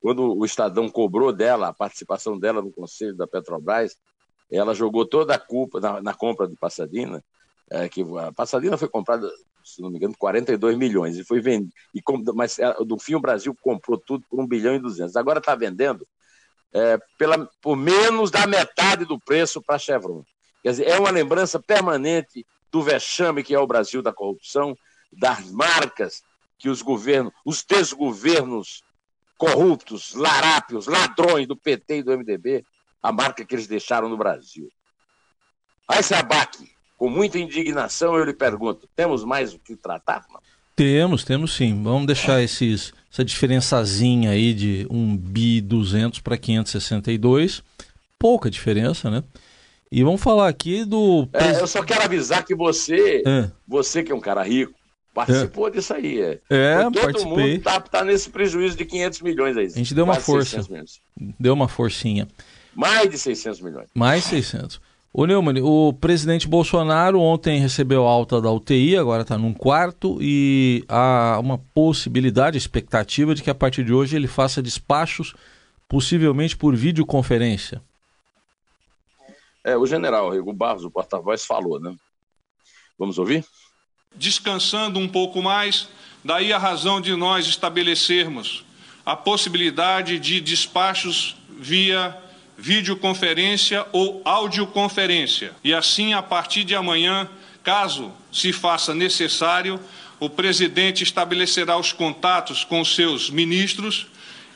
Quando 0.00 0.36
o 0.36 0.44
Estadão 0.44 0.88
cobrou 0.88 1.32
dela, 1.32 1.68
a 1.68 1.74
participação 1.74 2.38
dela 2.38 2.62
no 2.62 2.70
Conselho 2.70 3.16
da 3.16 3.26
Petrobras, 3.26 3.96
ela 4.50 4.74
jogou 4.74 5.04
toda 5.04 5.34
a 5.34 5.38
culpa 5.38 5.80
na, 5.80 6.00
na 6.00 6.14
compra 6.14 6.48
de 6.48 6.56
Passadina, 6.56 7.22
é, 7.70 7.88
que 7.88 8.02
a 8.18 8.32
Passadina 8.32 8.76
foi 8.78 8.88
comprada, 8.88 9.28
se 9.62 9.82
não 9.82 9.90
me 9.90 9.98
engano, 9.98 10.14
42 10.16 10.76
milhões, 10.76 11.18
e 11.18 11.24
foi 11.24 11.40
vendido, 11.40 11.72
e, 11.94 12.00
mas 12.34 12.58
no 12.86 12.98
fim 12.98 13.14
o 13.14 13.20
Brasil 13.20 13.54
comprou 13.60 13.98
tudo 13.98 14.24
por 14.30 14.40
1 14.40 14.46
bilhão 14.46 14.74
e 14.74 14.78
200. 14.78 15.16
Agora 15.16 15.38
está 15.38 15.54
vendendo 15.54 16.06
é, 16.72 16.98
pela, 17.18 17.48
por 17.60 17.76
menos 17.76 18.30
da 18.30 18.46
metade 18.46 19.04
do 19.04 19.18
preço 19.18 19.62
para 19.62 19.76
a 19.76 19.78
Chevron. 19.78 20.22
Quer 20.62 20.70
dizer, 20.70 20.88
é 20.88 20.98
uma 20.98 21.10
lembrança 21.10 21.60
permanente 21.60 22.46
do 22.70 22.82
vexame 22.82 23.42
que 23.42 23.54
é 23.54 23.58
o 23.58 23.66
Brasil 23.66 24.02
da 24.02 24.12
corrupção, 24.12 24.76
das 25.12 25.50
marcas 25.50 26.22
que 26.58 26.68
os 26.68 26.82
governos, 26.82 27.32
os 27.44 27.64
desgovernos 27.64 28.82
corruptos, 29.38 30.12
larápios, 30.14 30.86
ladrões 30.86 31.46
do 31.46 31.56
PT 31.56 31.98
e 31.98 32.02
do 32.02 32.18
MDB, 32.18 32.64
a 33.00 33.12
marca 33.12 33.44
que 33.44 33.54
eles 33.54 33.68
deixaram 33.68 34.08
no 34.08 34.16
Brasil. 34.16 34.68
Aí 35.86 36.02
se 36.02 36.12
abaque, 36.12 36.68
com 36.98 37.08
muita 37.08 37.38
indignação, 37.38 38.16
eu 38.16 38.24
lhe 38.24 38.34
pergunto: 38.34 38.88
temos 38.94 39.24
mais 39.24 39.54
o 39.54 39.58
que 39.58 39.76
tratar? 39.76 40.26
Não? 40.30 40.40
Temos, 40.74 41.24
temos 41.24 41.56
sim. 41.56 41.82
Vamos 41.82 42.06
deixar 42.06 42.42
esses, 42.42 42.92
essa 43.10 43.24
diferençazinha 43.24 44.30
aí 44.30 44.52
de 44.52 44.86
1 44.90 45.16
bi 45.16 45.60
200 45.60 46.20
para 46.20 46.36
562. 46.36 47.62
Pouca 48.18 48.50
diferença, 48.50 49.10
né? 49.10 49.24
E 49.90 50.02
vamos 50.02 50.20
falar 50.20 50.48
aqui 50.48 50.84
do. 50.84 51.28
É, 51.32 51.60
eu 51.60 51.66
só 51.66 51.82
quero 51.82 52.02
avisar 52.02 52.44
que 52.44 52.54
você, 52.54 53.22
é. 53.26 53.50
você 53.66 54.02
que 54.02 54.12
é 54.12 54.14
um 54.14 54.20
cara 54.20 54.42
rico, 54.42 54.77
participou 55.18 55.66
é. 55.66 55.70
disso 55.72 55.94
aí. 55.94 56.38
É, 56.48 56.82
todo 56.82 57.00
participei. 57.00 57.52
mundo 57.54 57.62
tá, 57.62 57.80
tá, 57.80 58.04
nesse 58.04 58.30
prejuízo 58.30 58.76
de 58.76 58.84
500 58.84 59.20
milhões 59.22 59.56
aí. 59.56 59.66
A 59.66 59.70
gente 59.70 59.94
deu 59.94 60.04
uma 60.04 60.14
força. 60.14 60.60
Deu 61.38 61.54
uma 61.54 61.66
forcinha. 61.66 62.28
Mais 62.74 63.10
de 63.10 63.18
600 63.18 63.60
milhões. 63.60 63.88
Mais 63.94 64.22
600. 64.24 64.80
Ô 65.12 65.26
Neumann, 65.26 65.60
o 65.62 65.92
presidente 65.92 66.46
Bolsonaro 66.46 67.18
ontem 67.18 67.58
recebeu 67.58 68.04
alta 68.04 68.40
da 68.40 68.52
UTI, 68.52 68.96
agora 68.96 69.22
está 69.22 69.36
num 69.36 69.52
quarto, 69.52 70.18
e 70.20 70.84
há 70.86 71.38
uma 71.40 71.58
possibilidade, 71.74 72.56
expectativa 72.56 73.34
de 73.34 73.42
que 73.42 73.50
a 73.50 73.54
partir 73.54 73.82
de 73.82 73.92
hoje 73.92 74.14
ele 74.14 74.28
faça 74.28 74.62
despachos, 74.62 75.34
possivelmente 75.88 76.56
por 76.56 76.76
videoconferência. 76.76 77.82
É, 79.64 79.76
o 79.76 79.86
general 79.86 80.30
Rego 80.30 80.52
Barros, 80.52 80.84
o 80.84 80.90
porta-voz, 80.90 81.44
falou, 81.44 81.80
né? 81.80 81.96
Vamos 82.96 83.18
ouvir? 83.18 83.44
Descansando 84.18 84.98
um 84.98 85.08
pouco 85.08 85.40
mais, 85.40 85.88
daí 86.24 86.52
a 86.52 86.58
razão 86.58 87.00
de 87.00 87.14
nós 87.14 87.46
estabelecermos 87.46 88.64
a 89.06 89.16
possibilidade 89.16 90.18
de 90.18 90.38
despachos 90.38 91.34
via 91.48 92.14
videoconferência 92.58 93.86
ou 93.90 94.20
audioconferência. 94.22 95.52
E 95.64 95.72
assim, 95.72 96.12
a 96.12 96.20
partir 96.20 96.62
de 96.62 96.74
amanhã, 96.74 97.26
caso 97.62 98.12
se 98.30 98.52
faça 98.52 98.94
necessário, 98.94 99.80
o 100.20 100.28
presidente 100.28 101.04
estabelecerá 101.04 101.78
os 101.78 101.90
contatos 101.90 102.64
com 102.64 102.84
seus 102.84 103.30
ministros 103.30 104.08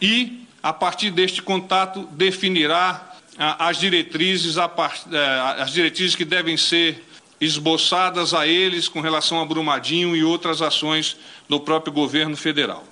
e, 0.02 0.44
a 0.62 0.72
partir 0.72 1.10
deste 1.10 1.40
contato, 1.40 2.06
definirá 2.12 3.10
as 3.38 3.78
diretrizes, 3.78 4.56
é, 4.58 5.62
as 5.62 5.72
diretrizes 5.72 6.14
que 6.14 6.24
devem 6.24 6.56
ser 6.56 7.02
esboçadas 7.42 8.32
a 8.32 8.46
eles 8.46 8.88
com 8.88 9.00
relação 9.00 9.40
a 9.40 9.44
Brumadinho 9.44 10.14
e 10.14 10.22
outras 10.22 10.62
ações 10.62 11.18
do 11.48 11.58
próprio 11.58 11.92
governo 11.92 12.36
federal. 12.36 12.84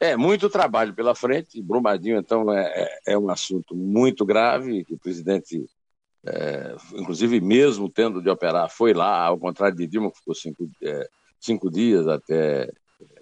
É, 0.00 0.16
muito 0.16 0.48
trabalho 0.48 0.94
pela 0.94 1.14
frente. 1.14 1.60
Brumadinho, 1.60 2.16
então, 2.16 2.50
é, 2.50 2.62
é, 3.06 3.12
é 3.12 3.18
um 3.18 3.28
assunto 3.28 3.76
muito 3.76 4.24
grave, 4.24 4.82
que 4.86 4.94
o 4.94 4.98
presidente, 4.98 5.66
é, 6.24 6.74
inclusive 6.94 7.42
mesmo 7.42 7.90
tendo 7.90 8.22
de 8.22 8.30
operar, 8.30 8.70
foi 8.70 8.94
lá, 8.94 9.26
ao 9.26 9.38
contrário 9.38 9.76
de 9.76 9.86
Dilma, 9.86 10.10
que 10.10 10.18
ficou 10.18 10.34
cinco, 10.34 10.66
é, 10.82 11.06
cinco 11.38 11.70
dias 11.70 12.08
até 12.08 12.72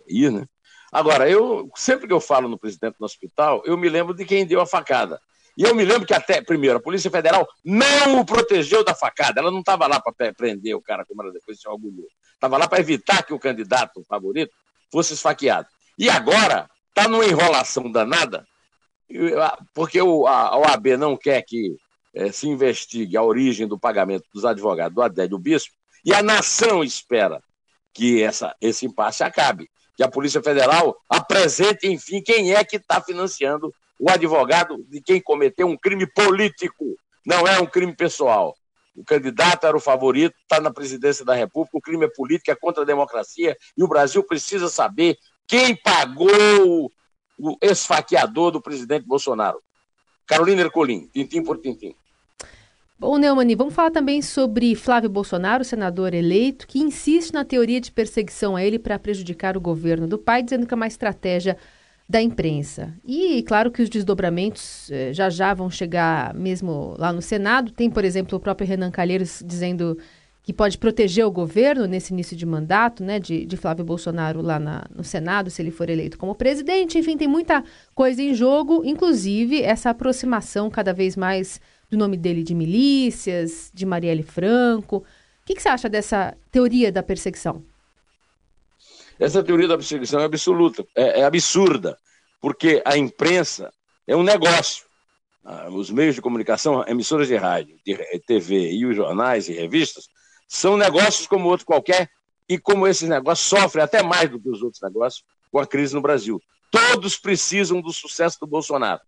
ir, 0.07 0.31
né? 0.31 0.47
Agora, 0.93 1.29
eu 1.29 1.69
sempre 1.75 2.07
que 2.07 2.13
eu 2.13 2.21
falo 2.21 2.49
no 2.49 2.57
presidente 2.57 2.97
do 3.01 3.05
hospital, 3.05 3.63
eu 3.67 3.77
me 3.77 3.89
lembro 3.89 4.15
de 4.15 4.25
quem 4.25 4.47
deu 4.47 4.61
a 4.61 4.67
facada. 4.67 5.21
E 5.59 5.65
eu 5.65 5.75
me 5.75 5.85
lembro 5.85 6.07
que 6.07 6.15
até, 6.15 6.41
primeiro, 6.41 6.79
a 6.79 6.81
Polícia 6.81 7.11
Federal 7.11 7.45
não 7.65 8.21
o 8.21 8.25
protegeu 8.25 8.85
da 8.85 8.95
facada. 8.95 9.41
Ela 9.41 9.51
não 9.51 9.59
estava 9.59 9.89
lá 9.89 10.01
para 10.01 10.33
prender 10.33 10.77
o 10.77 10.81
cara, 10.81 11.05
como 11.05 11.21
ela 11.21 11.33
depois 11.33 11.61
se 11.61 11.69
orgulhou. 11.69 12.07
Estava 12.33 12.57
lá 12.57 12.69
para 12.69 12.79
evitar 12.79 13.25
que 13.25 13.35
o 13.35 13.41
candidato 13.41 14.05
favorito 14.05 14.53
fosse 14.89 15.15
esfaqueado. 15.15 15.67
E 15.99 16.09
agora 16.09 16.71
está 16.91 17.09
numa 17.09 17.27
enrolação 17.27 17.91
danada, 17.91 18.47
porque 19.75 20.01
o, 20.01 20.29
a, 20.29 20.51
a 20.51 20.59
OAB 20.59 20.97
não 20.97 21.17
quer 21.17 21.43
que 21.43 21.77
é, 22.15 22.31
se 22.31 22.47
investigue 22.47 23.17
a 23.17 23.23
origem 23.25 23.67
do 23.67 23.77
pagamento 23.77 24.27
dos 24.33 24.45
advogados 24.45 24.95
do 24.95 25.03
Adélio 25.03 25.41
Bispo, 25.41 25.75
e 26.05 26.15
a 26.15 26.23
nação 26.23 26.85
espera 26.85 27.43
que 27.93 28.23
essa, 28.23 28.55
esse 28.61 28.87
impasse 28.87 29.25
acabe, 29.25 29.69
que 29.97 30.05
a 30.05 30.09
Polícia 30.09 30.41
Federal 30.41 30.97
apresente, 31.09 31.89
enfim, 31.89 32.23
quem 32.23 32.55
é 32.55 32.63
que 32.63 32.77
está 32.77 33.01
financiando 33.01 33.75
o 33.99 34.11
advogado 34.11 34.85
de 34.89 35.01
quem 35.01 35.21
cometeu 35.21 35.67
um 35.67 35.77
crime 35.77 36.07
político, 36.07 36.97
não 37.27 37.47
é 37.47 37.61
um 37.61 37.67
crime 37.67 37.95
pessoal. 37.95 38.55
O 38.95 39.05
candidato 39.05 39.67
era 39.67 39.77
o 39.77 39.81
favorito, 39.81 40.35
está 40.43 40.61
na 40.61 40.73
presidência 40.73 41.25
da 41.25 41.35
República, 41.35 41.79
o 41.79 41.81
crime 41.81 42.05
é 42.05 42.09
político, 42.09 42.51
é 42.51 42.55
contra 42.55 42.83
a 42.83 42.87
democracia, 42.87 43.57
e 43.77 43.83
o 43.83 43.89
Brasil 43.89 44.23
precisa 44.23 44.69
saber 44.69 45.17
quem 45.47 45.75
pagou 45.77 46.91
o 47.39 47.57
esfaqueador 47.63 48.51
do 48.51 48.61
presidente 48.61 49.07
Bolsonaro? 49.07 49.63
Carolina 50.27 50.63
Ercolim, 50.63 51.09
tintim 51.13 51.43
por 51.43 51.59
tintim. 51.59 51.95
Bom, 52.99 53.17
Neumani, 53.17 53.55
vamos 53.55 53.75
falar 53.75 53.93
também 53.93 54.21
sobre 54.21 54.75
Flávio 54.75 55.09
Bolsonaro, 55.09 55.65
senador 55.65 56.13
eleito, 56.13 56.67
que 56.67 56.81
insiste 56.81 57.33
na 57.33 57.45
teoria 57.45 57.81
de 57.81 57.93
perseguição 57.93 58.57
a 58.57 58.65
ele 58.65 58.77
para 58.77 58.99
prejudicar 58.99 59.57
o 59.57 59.61
governo 59.61 60.09
do 60.09 60.19
pai, 60.19 60.43
dizendo 60.43 60.67
que 60.67 60.75
é 60.75 60.77
uma 60.77 60.89
estratégia 60.89 61.57
da 62.09 62.23
imprensa. 62.23 62.95
E 63.05 63.43
claro 63.43 63.71
que 63.71 63.83
os 63.83 63.91
desdobramentos 63.91 64.91
eh, 64.91 65.13
já 65.13 65.29
já 65.29 65.53
vão 65.53 65.69
chegar 65.69 66.35
mesmo 66.35 66.95
lá 66.99 67.13
no 67.13 67.21
Senado. 67.21 67.71
Tem, 67.71 67.91
por 67.91 68.03
exemplo, 68.03 68.39
o 68.39 68.41
próprio 68.41 68.67
Renan 68.67 68.91
Calheiros 68.91 69.43
dizendo 69.47 69.99
que 70.43 70.53
pode 70.55 70.79
proteger 70.79 71.27
o 71.27 71.31
governo 71.31 71.87
nesse 71.87 72.15
início 72.15 72.35
de 72.35 72.47
mandato, 72.47 73.05
né, 73.05 73.21
de, 73.21 73.45
de 73.45 73.55
Flávio 73.59 73.85
Bolsonaro 73.85 74.41
lá 74.41 74.59
na, 74.59 74.87
no 74.97 75.05
Senado, 75.05 75.51
se 75.51 75.61
ele 75.61 75.71
for 75.71 75.91
eleito 75.91 76.17
como 76.17 76.35
presidente. 76.35 76.99
Enfim, 76.99 77.19
tem 77.19 77.29
muita 77.29 77.63
coisa 77.95 78.23
em 78.23 78.33
jogo, 78.33 78.83
inclusive 78.83 79.61
essa 79.61 79.91
aproximação 79.91 80.71
cada 80.71 80.95
vez 80.95 81.15
mais 81.15 81.61
do 81.91 81.99
nome 81.99 82.17
dele 82.17 82.43
de 82.43 82.55
milícias, 82.55 83.71
de 83.75 83.85
Marielle 83.85 84.23
Franco. 84.23 84.97
O 84.97 85.05
que, 85.45 85.55
que 85.55 85.61
você 85.63 85.69
acha 85.69 85.89
dessa 85.91 86.35
teoria 86.51 86.91
da 86.91 87.03
perseguição? 87.03 87.63
Essa 89.19 89.43
teoria 89.43 89.69
da 89.69 89.77
perseguição 89.77 90.21
é 90.21 90.25
absoluta, 90.25 90.87
é, 90.95 91.21
é 91.21 91.25
absurda, 91.25 91.99
porque 92.41 92.83
a 92.85 92.97
imprensa 92.97 93.73
é 94.07 94.15
um 94.17 94.23
negócio. 94.23 94.85
Ah, 95.45 95.69
os 95.71 95.91
meios 95.91 96.15
de 96.15 96.23
comunicação, 96.23 96.85
emissoras 96.87 97.27
de 97.27 97.37
rádio, 97.37 97.77
de 97.85 97.97
TV 98.27 98.73
e 98.73 98.87
os 98.87 98.95
jornais 98.95 99.49
e 99.49 99.53
revistas 99.53 100.09
são 100.47 100.77
negócios 100.77 101.27
como 101.27 101.49
outro 101.49 101.67
qualquer, 101.67 102.11
e 102.49 102.59
como 102.59 102.87
esses 102.87 103.09
negócios 103.09 103.47
sofrem 103.47 103.85
até 103.85 104.03
mais 104.03 104.31
do 104.31 104.41
que 104.41 104.49
os 104.49 104.63
outros 104.63 104.81
negócios 104.83 105.23
com 105.53 105.59
a 105.59 105.67
crise 105.67 105.95
no 105.95 106.01
Brasil. 106.01 106.41
Todos 106.71 107.17
precisam 107.17 107.81
do 107.81 107.93
sucesso 107.93 108.39
do 108.41 108.47
Bolsonaro. 108.47 109.01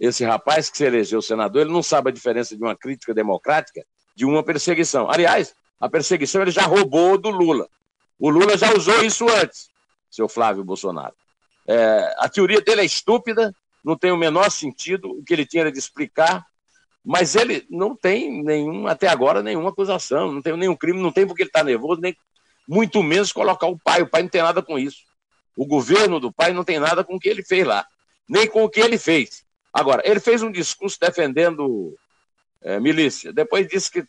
Esse 0.00 0.24
rapaz 0.24 0.68
que 0.68 0.76
se 0.76 0.84
elegeu 0.84 1.22
senador, 1.22 1.62
ele 1.62 1.72
não 1.72 1.82
sabe 1.82 2.10
a 2.10 2.12
diferença 2.12 2.56
de 2.56 2.62
uma 2.62 2.76
crítica 2.76 3.14
democrática 3.14 3.84
de 4.16 4.24
uma 4.24 4.42
perseguição. 4.42 5.08
Aliás, 5.08 5.54
a 5.78 5.88
perseguição 5.88 6.42
ele 6.42 6.50
já 6.50 6.62
roubou 6.62 7.16
do 7.16 7.30
Lula. 7.30 7.68
O 8.18 8.30
Lula 8.30 8.56
já 8.56 8.72
usou 8.74 9.02
isso 9.04 9.28
antes, 9.28 9.68
seu 10.10 10.28
Flávio 10.28 10.64
Bolsonaro. 10.64 11.14
É, 11.66 12.14
a 12.18 12.28
teoria 12.28 12.60
dele 12.60 12.82
é 12.82 12.84
estúpida, 12.84 13.54
não 13.84 13.96
tem 13.96 14.12
o 14.12 14.16
menor 14.16 14.50
sentido. 14.50 15.10
O 15.10 15.24
que 15.24 15.32
ele 15.32 15.46
tinha 15.46 15.62
era 15.62 15.72
de 15.72 15.78
explicar 15.78 16.44
mas 17.04 17.34
ele 17.34 17.66
não 17.68 17.96
tem 17.96 18.42
nenhum, 18.42 18.86
até 18.86 19.08
agora, 19.08 19.42
nenhuma 19.42 19.70
acusação, 19.70 20.30
não 20.30 20.40
tem 20.40 20.56
nenhum 20.56 20.76
crime, 20.76 21.00
não 21.00 21.10
tem 21.10 21.26
porque 21.26 21.42
ele 21.42 21.48
está 21.48 21.64
nervoso, 21.64 22.00
nem 22.00 22.16
muito 22.68 23.02
menos 23.02 23.32
colocar 23.32 23.66
o 23.66 23.78
pai. 23.78 24.02
O 24.02 24.08
pai 24.08 24.22
não 24.22 24.28
tem 24.28 24.42
nada 24.42 24.62
com 24.62 24.78
isso. 24.78 24.98
O 25.56 25.66
governo 25.66 26.20
do 26.20 26.32
pai 26.32 26.52
não 26.52 26.62
tem 26.62 26.78
nada 26.78 27.02
com 27.02 27.16
o 27.16 27.20
que 27.20 27.28
ele 27.28 27.42
fez 27.42 27.66
lá, 27.66 27.84
nem 28.28 28.46
com 28.46 28.62
o 28.62 28.70
que 28.70 28.80
ele 28.80 28.98
fez. 28.98 29.44
Agora, 29.72 30.02
ele 30.04 30.20
fez 30.20 30.42
um 30.42 30.52
discurso 30.52 30.96
defendendo 31.00 31.96
é, 32.62 32.78
milícia, 32.78 33.32
depois 33.32 33.66
disse 33.66 33.90
que 33.90 34.04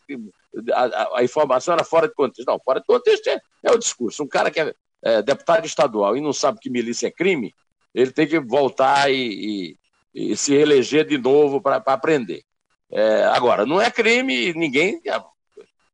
a, 0.72 1.18
a, 1.18 1.24
informação 1.24 1.74
era 1.74 1.84
fora 1.84 2.08
de 2.08 2.14
contexto. 2.14 2.46
Não, 2.46 2.58
fora 2.60 2.80
de 2.80 2.86
contexto 2.86 3.28
é, 3.28 3.40
é 3.62 3.70
o 3.70 3.78
discurso. 3.78 4.22
Um 4.22 4.28
cara 4.28 4.50
que 4.50 4.60
é, 4.60 4.74
é, 5.02 5.22
deputado 5.22 5.66
estadual 5.66 6.16
e 6.16 6.20
não 6.20 6.32
sabe 6.32 6.60
que 6.60 6.70
milícia 6.70 7.08
é 7.08 7.10
crime, 7.10 7.54
ele 7.94 8.10
tem 8.10 8.26
que 8.26 8.38
voltar 8.40 9.10
e, 9.10 9.76
e, 10.14 10.30
e 10.32 10.36
se 10.36 10.54
eleger 10.54 11.06
de 11.06 11.18
novo 11.18 11.60
para 11.60 11.76
aprender. 11.76 12.42
É, 12.90 13.24
agora, 13.24 13.66
não 13.66 13.80
é 13.80 13.90
crime, 13.90 14.52
ninguém. 14.54 15.00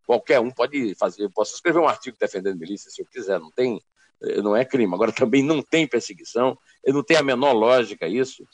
Qualquer 0.07 0.41
um 0.41 0.51
pode 0.51 0.95
fazer. 0.97 1.25
Eu 1.25 1.31
posso 1.31 1.55
escrever 1.55 1.79
um 1.79 1.89
artigo 1.89 2.17
defendendo 2.19 2.59
milícia 2.59 2.91
se 2.91 3.01
eu 3.01 3.07
quiser, 3.07 3.39
não 3.39 3.51
tem. 3.51 3.81
É, 4.23 4.43
não 4.43 4.57
é 4.57 4.65
crime. 4.65 4.95
Agora, 4.95 5.13
também 5.13 5.43
não 5.43 5.63
tem 5.63 5.87
perseguição, 5.87 6.59
não 6.87 7.03
tem 7.03 7.17
a 7.17 7.23
menor 7.23 7.53
lógica 7.53 8.07
isso. 8.07 8.45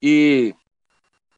E 0.00 0.54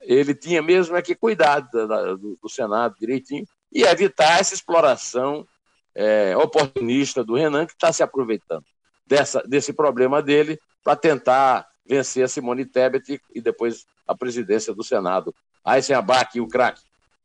ele 0.03 0.35
tinha 0.35 0.63
mesmo 0.63 0.97
é 0.97 1.03
que 1.03 1.15
cuidar 1.15 1.61
do, 1.61 2.37
do 2.41 2.49
Senado 2.49 2.95
direitinho 2.99 3.47
e 3.73 3.83
evitar 3.83 4.41
essa 4.41 4.55
exploração 4.55 5.47
é, 5.95 6.37
oportunista 6.37 7.25
do 7.25 7.35
Renan, 7.35 7.67
que 7.67 7.73
está 7.73 7.93
se 7.93 8.03
aproveitando 8.03 8.65
dessa, 9.07 9.43
desse 9.43 9.73
problema 9.73 10.23
dele 10.23 10.59
para 10.83 10.97
tentar 10.97 11.67
vencer 11.87 12.25
a 12.25 12.29
Simone 12.29 12.65
Tebet 12.65 13.21
e 13.35 13.41
depois 13.41 13.85
a 14.07 14.15
presidência 14.15 14.75
do 14.75 14.83
Senado 14.83 15.35
Aí 15.65 15.83
sem 15.83 15.95
abaque 15.95 16.41
o 16.41 16.49
craque. 16.49 16.81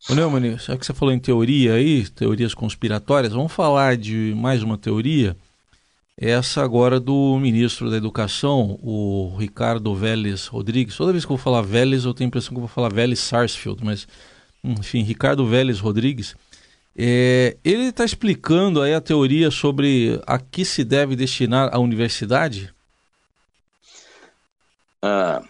Ô 0.09 0.13
Neumann, 0.13 0.57
já 0.57 0.77
que 0.77 0.85
você 0.85 0.93
falou 0.93 1.13
em 1.13 1.19
teoria 1.19 1.73
aí, 1.73 2.07
teorias 2.09 2.53
conspiratórias, 2.53 3.33
vamos 3.33 3.51
falar 3.51 3.97
de 3.97 4.33
mais 4.35 4.61
uma 4.61 4.77
teoria. 4.77 5.35
Essa 6.17 6.63
agora 6.63 6.99
do 6.99 7.37
ministro 7.39 7.89
da 7.89 7.97
Educação, 7.97 8.79
o 8.81 9.35
Ricardo 9.37 9.93
Vélez 9.95 10.47
Rodrigues. 10.47 10.95
Toda 10.95 11.11
vez 11.11 11.25
que 11.25 11.31
eu 11.31 11.37
vou 11.37 11.43
falar 11.43 11.61
Vélez, 11.61 12.05
eu 12.05 12.13
tenho 12.13 12.27
a 12.27 12.29
impressão 12.29 12.51
que 12.51 12.57
eu 12.57 12.61
vou 12.61 12.69
falar 12.69 12.93
Vélez 12.93 13.19
Sarsfield, 13.19 13.83
mas 13.83 14.07
enfim, 14.65 15.01
Ricardo 15.01 15.45
Vélez 15.45 15.79
Rodrigues. 15.79 16.35
É, 16.97 17.57
ele 17.63 17.87
está 17.87 18.05
explicando 18.05 18.81
aí 18.81 18.93
a 18.93 19.01
teoria 19.01 19.51
sobre 19.51 20.21
a 20.25 20.39
que 20.39 20.63
se 20.63 20.83
deve 20.83 21.15
destinar 21.15 21.69
a 21.73 21.79
universidade? 21.79 22.73
Ah, 25.01 25.43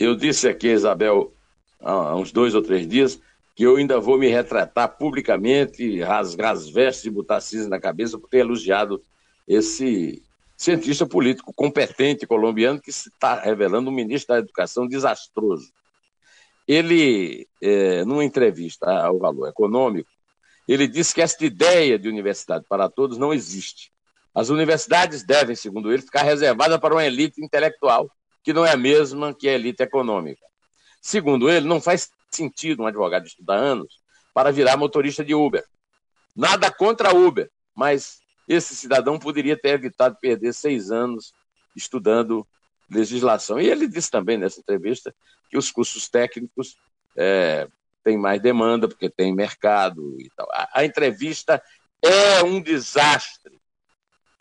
eu 0.00 0.16
disse 0.16 0.48
aqui, 0.48 0.68
Isabel, 0.68 1.32
há 1.80 2.16
uns 2.16 2.32
dois 2.32 2.54
ou 2.54 2.62
três 2.62 2.88
dias, 2.88 3.20
que 3.54 3.64
eu 3.64 3.76
ainda 3.76 4.00
vou 4.00 4.18
me 4.18 4.28
retratar 4.28 4.96
publicamente, 4.96 6.00
rasgar 6.00 6.52
as 6.52 6.68
vestes 6.68 7.04
e 7.04 7.10
botar 7.10 7.40
cinza 7.40 7.68
na 7.68 7.78
cabeça 7.78 8.18
por 8.18 8.28
ter 8.28 8.38
elogiado 8.38 9.02
esse 9.46 10.22
cientista 10.56 11.06
político 11.06 11.52
competente 11.52 12.26
colombiano 12.26 12.80
que 12.80 12.90
está 12.90 13.40
revelando 13.40 13.90
um 13.90 13.94
ministro 13.94 14.34
da 14.34 14.40
Educação 14.40 14.86
desastroso. 14.86 15.70
Ele, 16.68 17.48
é, 17.62 18.04
numa 18.04 18.22
entrevista 18.22 18.90
ao 18.90 19.18
Valor 19.18 19.48
Econômico, 19.48 20.10
ele 20.68 20.86
disse 20.86 21.14
que 21.14 21.22
esta 21.22 21.46
ideia 21.46 21.98
de 21.98 22.08
universidade 22.08 22.66
para 22.68 22.90
todos 22.90 23.16
não 23.16 23.32
existe. 23.32 23.90
As 24.34 24.50
universidades 24.50 25.22
devem, 25.22 25.56
segundo 25.56 25.90
ele, 25.90 26.02
ficar 26.02 26.22
reservadas 26.22 26.78
para 26.78 26.94
uma 26.94 27.06
elite 27.06 27.42
intelectual, 27.42 28.10
que 28.44 28.52
não 28.52 28.66
é 28.66 28.72
a 28.72 28.76
mesma 28.76 29.34
que 29.34 29.48
a 29.48 29.54
elite 29.54 29.82
econômica. 29.82 30.44
Segundo 31.00 31.48
ele, 31.48 31.66
não 31.66 31.80
faz 31.80 32.10
sentido 32.30 32.82
um 32.82 32.86
advogado 32.86 33.26
estudar 33.26 33.56
anos 33.56 33.98
para 34.34 34.52
virar 34.52 34.76
motorista 34.76 35.24
de 35.24 35.34
Uber. 35.34 35.64
Nada 36.36 36.70
contra 36.70 37.14
Uber, 37.14 37.50
mas 37.74 38.18
esse 38.46 38.76
cidadão 38.76 39.18
poderia 39.18 39.58
ter 39.58 39.70
evitado 39.70 40.16
perder 40.20 40.52
seis 40.52 40.90
anos 40.90 41.32
estudando 41.74 42.46
legislação. 42.90 43.60
E 43.60 43.68
ele 43.68 43.86
disse 43.86 44.10
também 44.10 44.38
nessa 44.38 44.60
entrevista 44.60 45.14
que 45.50 45.56
os 45.56 45.70
cursos 45.70 46.08
técnicos 46.08 46.76
é, 47.16 47.68
têm 48.02 48.16
mais 48.16 48.40
demanda, 48.40 48.88
porque 48.88 49.10
tem 49.10 49.34
mercado 49.34 50.16
e 50.18 50.30
tal. 50.36 50.48
A, 50.52 50.80
a 50.80 50.84
entrevista 50.84 51.62
é 52.02 52.42
um 52.42 52.60
desastre. 52.60 53.58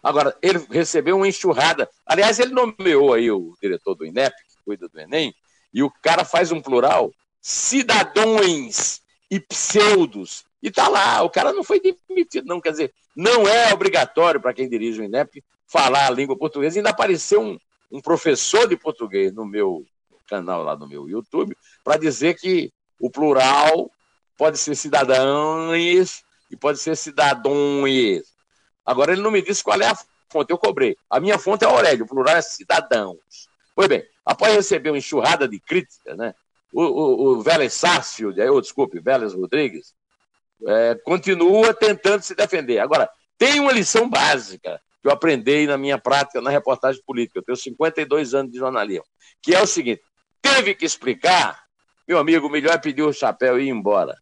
Agora, 0.01 0.35
ele 0.41 0.59
recebeu 0.69 1.17
uma 1.17 1.27
enxurrada. 1.27 1.89
Aliás, 2.05 2.39
ele 2.39 2.53
nomeou 2.53 3.13
aí 3.13 3.29
o 3.29 3.53
diretor 3.61 3.95
do 3.95 4.05
INEP, 4.05 4.35
que 4.35 4.63
cuida 4.63 4.87
do 4.87 4.99
Enem, 4.99 5.33
e 5.73 5.83
o 5.83 5.91
cara 6.01 6.23
faz 6.23 6.51
um 6.51 6.61
plural, 6.61 7.11
cidadãos 7.41 9.01
e 9.29 9.39
pseudos. 9.39 10.45
E 10.61 10.71
tá 10.71 10.87
lá, 10.87 11.21
o 11.23 11.29
cara 11.29 11.51
não 11.51 11.63
foi 11.63 11.79
demitido, 11.79 12.47
não. 12.47 12.61
Quer 12.61 12.71
dizer, 12.71 12.93
não 13.15 13.47
é 13.47 13.73
obrigatório 13.73 14.39
para 14.39 14.53
quem 14.53 14.69
dirige 14.69 15.01
o 15.01 15.03
INEP 15.03 15.43
falar 15.67 16.07
a 16.07 16.11
língua 16.11 16.37
portuguesa. 16.37 16.79
Ainda 16.79 16.91
apareceu 16.91 17.41
um, 17.41 17.57
um 17.91 18.01
professor 18.01 18.67
de 18.67 18.77
português 18.77 19.33
no 19.33 19.45
meu 19.45 19.85
canal 20.27 20.63
lá 20.63 20.75
no 20.75 20.87
meu 20.87 21.09
YouTube 21.09 21.57
para 21.83 21.97
dizer 21.97 22.35
que 22.35 22.71
o 22.99 23.09
plural 23.09 23.89
pode 24.37 24.57
ser 24.57 24.75
cidadãos 24.75 26.23
e 26.51 26.57
pode 26.57 26.79
ser 26.79 26.95
cidadões. 26.95 28.23
Agora 28.85 29.13
ele 29.13 29.21
não 29.21 29.31
me 29.31 29.41
disse 29.41 29.63
qual 29.63 29.79
é 29.81 29.87
a 29.87 29.97
fonte, 30.29 30.51
eu 30.51 30.57
cobrei. 30.57 30.95
A 31.09 31.19
minha 31.19 31.39
fonte 31.39 31.63
é 31.63 31.67
Aurélio, 31.67 32.05
o 32.05 32.07
plural 32.07 32.35
é 32.35 32.41
cidadãos. 32.41 33.47
Pois 33.75 33.87
bem, 33.87 34.03
após 34.25 34.53
receber 34.53 34.89
uma 34.89 34.97
enxurrada 34.97 35.47
de 35.47 35.59
críticas, 35.59 36.17
né, 36.17 36.33
o, 36.73 36.83
o, 36.83 37.27
o 37.37 37.41
Vélez 37.41 37.73
Sarsfield, 37.73 38.39
oh, 38.41 38.61
desculpe, 38.61 38.99
Vélez 38.99 39.33
Rodrigues, 39.33 39.93
é, 40.65 40.95
continua 40.95 41.73
tentando 41.73 42.21
se 42.21 42.35
defender. 42.35 42.79
Agora, 42.79 43.09
tem 43.37 43.59
uma 43.59 43.71
lição 43.71 44.09
básica 44.09 44.81
que 45.07 45.09
eu 45.09 45.13
aprendi 45.13 45.65
na 45.65 45.77
minha 45.77 45.97
prática 45.97 46.41
na 46.41 46.49
reportagem 46.49 47.01
política. 47.05 47.39
Eu 47.39 47.43
tenho 47.43 47.55
52 47.55 48.33
anos 48.33 48.51
de 48.51 48.57
jornalismo, 48.57 49.05
que 49.41 49.55
é 49.55 49.61
o 49.61 49.65
seguinte: 49.65 50.01
teve 50.41 50.75
que 50.75 50.85
explicar, 50.85 51.63
meu 52.05 52.19
amigo, 52.19 52.49
melhor 52.49 52.73
é 52.73 52.77
pedir 52.77 53.03
o 53.03 53.13
chapéu 53.13 53.57
e 53.57 53.67
ir 53.67 53.69
embora. 53.69 54.17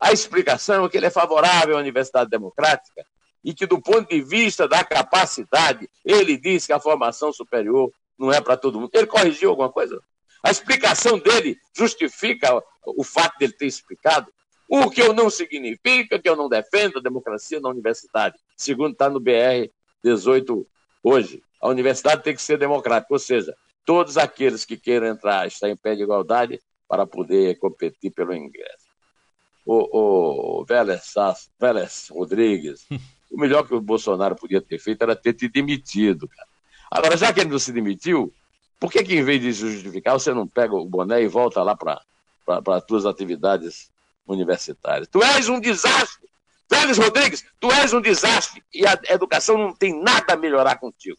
A 0.00 0.12
explicação 0.12 0.84
é 0.84 0.88
que 0.88 0.96
ele 0.96 1.06
é 1.06 1.10
favorável 1.10 1.76
à 1.76 1.80
Universidade 1.80 2.28
Democrática 2.28 3.06
e 3.42 3.54
que, 3.54 3.66
do 3.66 3.80
ponto 3.80 4.08
de 4.08 4.20
vista 4.20 4.66
da 4.66 4.82
capacidade, 4.82 5.88
ele 6.04 6.36
diz 6.36 6.66
que 6.66 6.72
a 6.72 6.80
formação 6.80 7.32
superior 7.32 7.92
não 8.18 8.32
é 8.32 8.40
para 8.40 8.56
todo 8.56 8.80
mundo. 8.80 8.90
Ele 8.92 9.06
corrigiu 9.06 9.50
alguma 9.50 9.70
coisa? 9.70 10.02
A 10.42 10.50
explicação 10.50 11.18
dele 11.20 11.56
justifica 11.74 12.60
o 12.84 13.04
fato 13.04 13.38
dele 13.38 13.52
ter 13.52 13.66
explicado. 13.66 14.30
O 14.68 14.90
que 14.90 15.00
eu 15.00 15.12
não 15.12 15.30
significa 15.30 16.18
que 16.18 16.28
eu 16.28 16.34
não 16.34 16.48
defendo 16.48 16.98
a 16.98 17.02
democracia 17.02 17.60
na 17.60 17.68
universidade, 17.68 18.36
segundo 18.56 18.92
está 18.92 19.08
no 19.08 19.20
BR 19.20 19.70
18 20.02 20.66
hoje. 21.02 21.42
A 21.60 21.68
universidade 21.68 22.22
tem 22.22 22.34
que 22.34 22.42
ser 22.42 22.58
democrática, 22.58 23.12
ou 23.12 23.18
seja, 23.18 23.56
todos 23.84 24.18
aqueles 24.18 24.64
que 24.64 24.76
queiram 24.76 25.06
entrar 25.06 25.46
estão 25.46 25.68
em 25.68 25.76
pé 25.76 25.94
de 25.94 26.02
igualdade 26.02 26.60
para 26.88 27.06
poder 27.06 27.58
competir 27.58 28.10
pelo 28.10 28.34
ingresso. 28.34 28.86
O, 29.64 30.60
o 30.60 30.64
Vélez, 30.64 31.14
Vélez 31.58 32.08
Rodrigues, 32.10 32.86
o 33.30 33.38
melhor 33.38 33.66
que 33.66 33.74
o 33.74 33.80
Bolsonaro 33.80 34.36
podia 34.36 34.60
ter 34.60 34.78
feito 34.78 35.02
era 35.02 35.16
ter 35.16 35.32
te 35.32 35.48
demitido, 35.48 36.28
cara. 36.28 36.48
Agora, 36.90 37.16
já 37.16 37.32
que 37.32 37.40
ele 37.40 37.50
não 37.50 37.58
se 37.58 37.72
demitiu, 37.72 38.32
por 38.78 38.92
que, 38.92 39.02
que 39.02 39.16
em 39.16 39.22
vez 39.22 39.40
de 39.40 39.52
justificar, 39.52 40.14
você 40.14 40.32
não 40.32 40.46
pega 40.46 40.74
o 40.74 40.84
boné 40.84 41.22
e 41.22 41.28
volta 41.28 41.62
lá 41.62 41.74
para 41.74 42.00
as 42.46 42.84
tuas 42.84 43.06
atividades 43.06 43.90
universitárias? 44.26 45.08
Tu 45.08 45.22
és 45.22 45.48
um 45.48 45.58
desastre! 45.58 46.28
Félix 46.68 46.98
Rodrigues, 46.98 47.44
tu 47.60 47.70
és 47.70 47.92
um 47.92 48.00
desastre 48.00 48.62
e 48.72 48.86
a 48.86 48.98
educação 49.10 49.56
não 49.56 49.72
tem 49.72 50.00
nada 50.02 50.34
a 50.34 50.36
melhorar 50.36 50.76
contigo. 50.76 51.18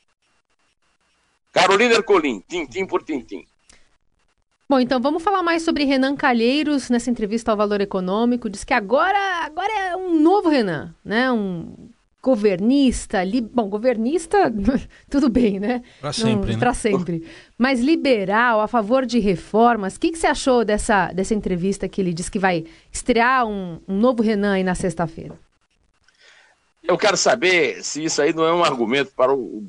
Carolina 1.53 1.95
Ercolim, 1.95 2.43
tintim 2.47 2.85
por 2.85 3.03
tintim. 3.03 3.45
Bom, 4.69 4.79
então 4.79 4.99
vamos 4.99 5.23
falar 5.23 5.41
mais 5.41 5.63
sobre 5.63 5.85
Renan 5.85 6.15
Calheiros 6.15 6.89
nessa 6.89 7.09
entrevista 7.09 7.51
ao 7.51 7.57
Valor 7.57 7.79
Econômico. 7.79 8.49
Diz 8.49 8.65
que 8.65 8.73
agora, 8.73 9.17
agora 9.45 9.71
é 9.71 9.95
um 9.95 10.19
novo 10.19 10.49
Renan, 10.49 10.93
né? 11.05 11.31
Um 11.31 11.89
governista, 12.21 13.23
li... 13.23 13.41
bom, 13.41 13.69
governista, 13.69 14.51
tudo 15.09 15.29
bem, 15.29 15.59
né? 15.59 15.83
Para 16.01 16.13
sempre, 16.13 16.53
né? 16.53 16.59
Para 16.59 16.73
sempre. 16.73 17.27
Mas 17.57 17.79
liberal, 17.79 18.61
a 18.61 18.67
favor 18.67 19.05
de 19.05 19.19
reformas. 19.19 19.95
O 19.95 19.99
que, 19.99 20.11
que 20.11 20.17
você 20.17 20.27
achou 20.27 20.65
dessa, 20.65 21.11
dessa 21.13 21.33
entrevista 21.33 21.87
que 21.87 22.01
ele 22.01 22.13
disse 22.13 22.31
que 22.31 22.39
vai 22.39 22.65
estrear 22.91 23.45
um, 23.45 23.79
um 23.87 23.97
novo 23.97 24.21
Renan 24.21 24.53
aí 24.53 24.63
na 24.63 24.75
sexta-feira? 24.75 25.37
Eu 26.83 26.97
quero 26.97 27.17
saber 27.17 27.83
se 27.83 28.03
isso 28.03 28.21
aí 28.21 28.33
não 28.33 28.45
é 28.45 28.53
um 28.53 28.63
argumento 28.63 29.11
para 29.15 29.33
o, 29.33 29.67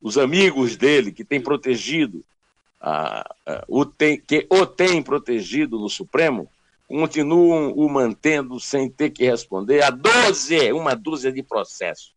os 0.00 0.16
amigos 0.16 0.76
dele 0.76 1.12
que 1.12 1.24
têm 1.24 1.40
protegido, 1.40 2.24
a, 2.80 3.24
a, 3.46 3.64
o 3.68 3.84
tem, 3.84 4.20
que 4.20 4.46
o 4.48 4.66
tem 4.66 5.02
protegido 5.02 5.78
no 5.78 5.88
Supremo, 5.88 6.48
continuam 6.92 7.72
o 7.72 7.88
mantendo 7.88 8.60
sem 8.60 8.90
ter 8.90 9.08
que 9.08 9.24
responder 9.24 9.82
a 9.82 9.88
12, 9.88 10.72
uma 10.72 10.94
dúzia 10.94 11.32
de 11.32 11.42
processos. 11.42 12.12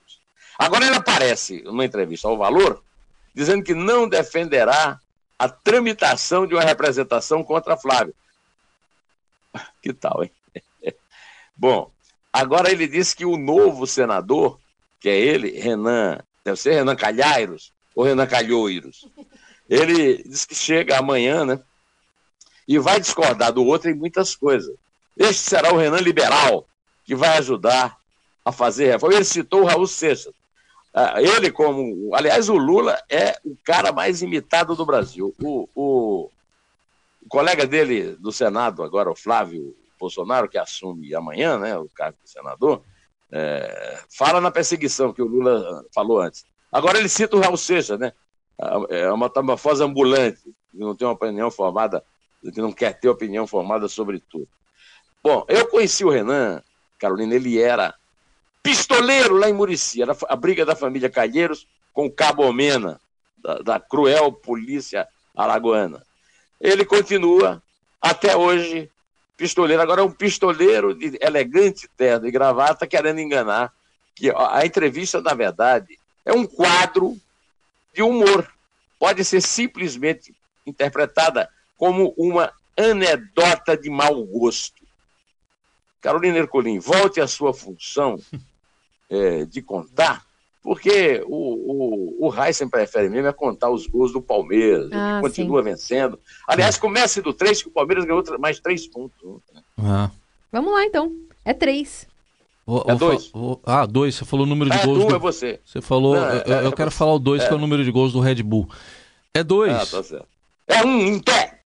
Agora 0.59 0.85
ele 0.85 0.97
aparece 0.97 1.61
numa 1.63 1.85
entrevista 1.85 2.27
ao 2.27 2.37
Valor, 2.37 2.83
dizendo 3.33 3.63
que 3.63 3.73
não 3.73 4.07
defenderá 4.07 4.99
a 5.39 5.47
tramitação 5.47 6.45
de 6.45 6.53
uma 6.53 6.61
representação 6.61 7.41
contra 7.41 7.77
Flávio. 7.77 8.13
Que 9.81 9.93
tal, 9.93 10.23
hein? 10.23 10.31
Bom, 11.55 11.89
agora 12.33 12.69
ele 12.69 12.85
disse 12.85 13.15
que 13.15 13.25
o 13.25 13.37
novo 13.37 13.87
senador, 13.87 14.59
que 14.99 15.07
é 15.07 15.17
ele, 15.17 15.57
Renan, 15.57 16.19
deve 16.43 16.59
ser 16.59 16.73
Renan 16.73 16.97
Calhairos 16.97 17.71
ou 17.95 18.03
Renan 18.03 18.27
Calhoiros, 18.27 19.07
ele 19.69 20.21
diz 20.23 20.43
que 20.43 20.53
chega 20.53 20.97
amanhã, 20.97 21.45
né? 21.45 21.61
E 22.67 22.79
vai 22.79 22.99
discordar 22.99 23.51
do 23.51 23.63
outro 23.65 23.89
em 23.89 23.93
muitas 23.93 24.35
coisas. 24.35 24.75
Este 25.17 25.49
será 25.49 25.73
o 25.73 25.77
Renan 25.77 25.99
Liberal, 25.99 26.67
que 27.05 27.15
vai 27.15 27.37
ajudar 27.37 27.97
a 28.43 28.51
fazer 28.51 28.91
reforma. 28.91 29.15
Ele 29.15 29.23
citou 29.23 29.61
o 29.61 29.65
Raul 29.65 29.87
Seixas. 29.87 30.33
Ah, 30.93 31.21
ele, 31.21 31.51
como. 31.51 32.15
Aliás, 32.15 32.47
o 32.47 32.55
Lula 32.55 32.97
é 33.09 33.37
o 33.43 33.55
cara 33.63 33.91
mais 33.91 34.21
imitado 34.21 34.75
do 34.75 34.85
Brasil. 34.85 35.35
O, 35.41 35.67
o, 35.75 36.29
o 37.21 37.29
colega 37.29 37.67
dele 37.67 38.15
do 38.15 38.31
Senado, 38.31 38.81
agora, 38.81 39.11
o 39.11 39.15
Flávio 39.15 39.75
Bolsonaro, 39.99 40.47
que 40.47 40.57
assume 40.57 41.13
amanhã 41.13 41.57
né, 41.57 41.77
o 41.77 41.89
cargo 41.89 42.17
de 42.23 42.29
senador, 42.29 42.81
é, 43.31 43.99
fala 44.15 44.39
na 44.39 44.51
perseguição 44.51 45.11
que 45.11 45.21
o 45.21 45.27
Lula 45.27 45.85
falou 45.93 46.21
antes. 46.21 46.45
Agora 46.71 46.97
ele 46.97 47.09
cita 47.09 47.35
o 47.35 47.39
Raul 47.39 47.57
Seixas, 47.57 47.99
né? 47.99 48.13
É 48.89 49.11
uma 49.11 49.27
metamorfose 49.27 49.83
ambulante, 49.83 50.39
não 50.73 50.95
tem 50.95 51.05
uma 51.05 51.13
opinião 51.13 51.51
formada 51.51 52.01
que 52.51 52.61
não 52.61 52.71
quer 52.71 52.99
ter 52.99 53.09
opinião 53.09 53.45
formada 53.47 53.87
sobre 53.87 54.19
tudo. 54.19 54.47
Bom, 55.23 55.45
eu 55.47 55.67
conheci 55.67 56.05
o 56.05 56.09
Renan, 56.09 56.61
Carolina, 56.99 57.35
ele 57.35 57.59
era 57.59 57.93
pistoleiro 58.61 59.35
lá 59.35 59.49
em 59.49 59.53
Murici, 59.53 60.01
era 60.01 60.15
a 60.27 60.35
briga 60.35 60.65
da 60.65 60.75
família 60.75 61.09
Calheiros 61.09 61.67
com 61.93 62.05
o 62.05 62.11
Cabo 62.11 62.43
Omena, 62.43 62.99
da, 63.37 63.59
da 63.59 63.79
cruel 63.79 64.31
polícia 64.31 65.07
alagoana. 65.35 66.03
Ele 66.59 66.85
continua 66.85 67.61
até 68.01 68.35
hoje 68.35 68.89
pistoleiro, 69.37 69.81
agora 69.81 70.01
é 70.01 70.03
um 70.03 70.11
pistoleiro 70.11 70.93
de 70.93 71.17
elegante 71.21 71.89
terno 71.97 72.27
e 72.27 72.31
gravata 72.31 72.87
querendo 72.87 73.19
enganar, 73.19 73.73
que 74.15 74.31
a 74.31 74.65
entrevista, 74.65 75.21
na 75.21 75.33
verdade, 75.33 75.99
é 76.25 76.31
um 76.31 76.45
quadro 76.45 77.17
de 77.93 78.01
humor. 78.01 78.49
Pode 78.97 79.25
ser 79.25 79.41
simplesmente 79.41 80.33
interpretada 80.65 81.49
como 81.77 82.13
uma 82.17 82.51
anedota 82.77 83.75
de 83.77 83.89
mau 83.89 84.23
gosto. 84.25 84.83
Carolina 86.01 86.37
Ercolim, 86.37 86.79
volte 86.79 87.19
à 87.19 87.27
sua 87.27 87.53
função 87.53 88.19
é, 89.09 89.45
de 89.45 89.61
contar, 89.61 90.23
porque 90.61 91.23
o, 91.27 92.23
o, 92.23 92.27
o 92.27 92.33
Heisen 92.43 92.69
prefere 92.69 93.09
mesmo 93.09 93.27
é 93.27 93.33
contar 93.33 93.69
os 93.69 93.87
gols 93.87 94.11
do 94.11 94.21
Palmeiras, 94.21 94.89
ah, 94.91 95.19
continua 95.21 95.63
sim. 95.63 95.69
vencendo. 95.69 96.19
Aliás, 96.47 96.77
comece 96.77 97.21
do 97.21 97.33
3, 97.33 97.63
que 97.63 97.69
o 97.69 97.71
Palmeiras 97.71 98.05
ganhou 98.05 98.23
mais 98.39 98.59
três 98.59 98.87
pontos. 98.87 99.15
Né? 99.53 99.61
Ah. 99.79 100.11
Vamos 100.51 100.71
lá, 100.73 100.83
então. 100.85 101.11
É 101.43 101.53
três. 101.53 102.07
Vou- 102.65 102.81
É 102.87 102.95
vou 102.95 102.97
dois. 102.97 103.27
fa- 103.27 103.37
vou- 103.39 103.61
ah, 103.63 103.85
dois. 103.85 104.15
Você 104.15 104.25
falou 104.25 104.45
o 104.45 104.49
número 104.49 104.71
de 104.71 104.77
É, 104.77 104.85
gols. 104.85 104.99
tu 105.03 105.07
do- 105.09 105.15
é 105.15 105.19
você. 105.19 105.59
Você 105.63 105.81
falou. 105.81 106.15
Não, 106.15 106.25
é- 106.29 106.43
eu, 106.47 106.53
eu 106.63 106.69
é 106.69 106.71
quero 106.71 106.89
falar 106.89 107.13
o 107.13 107.19
dois, 107.19 107.43
que 107.47 107.51
é 107.53 107.55
o 107.55 107.59
número 107.59 107.83
de 107.83 107.91
gols 107.91 108.11
do 108.13 108.19
Red 108.19 108.41
Bull. 108.41 108.67
É 109.33 109.43
dois. 109.43 109.71
Ah, 109.71 109.85
tá 109.85 110.01
certo. 110.03 110.27
É 110.67 110.83
um 110.83 110.99
em 111.01 111.19
pé. 111.19 111.61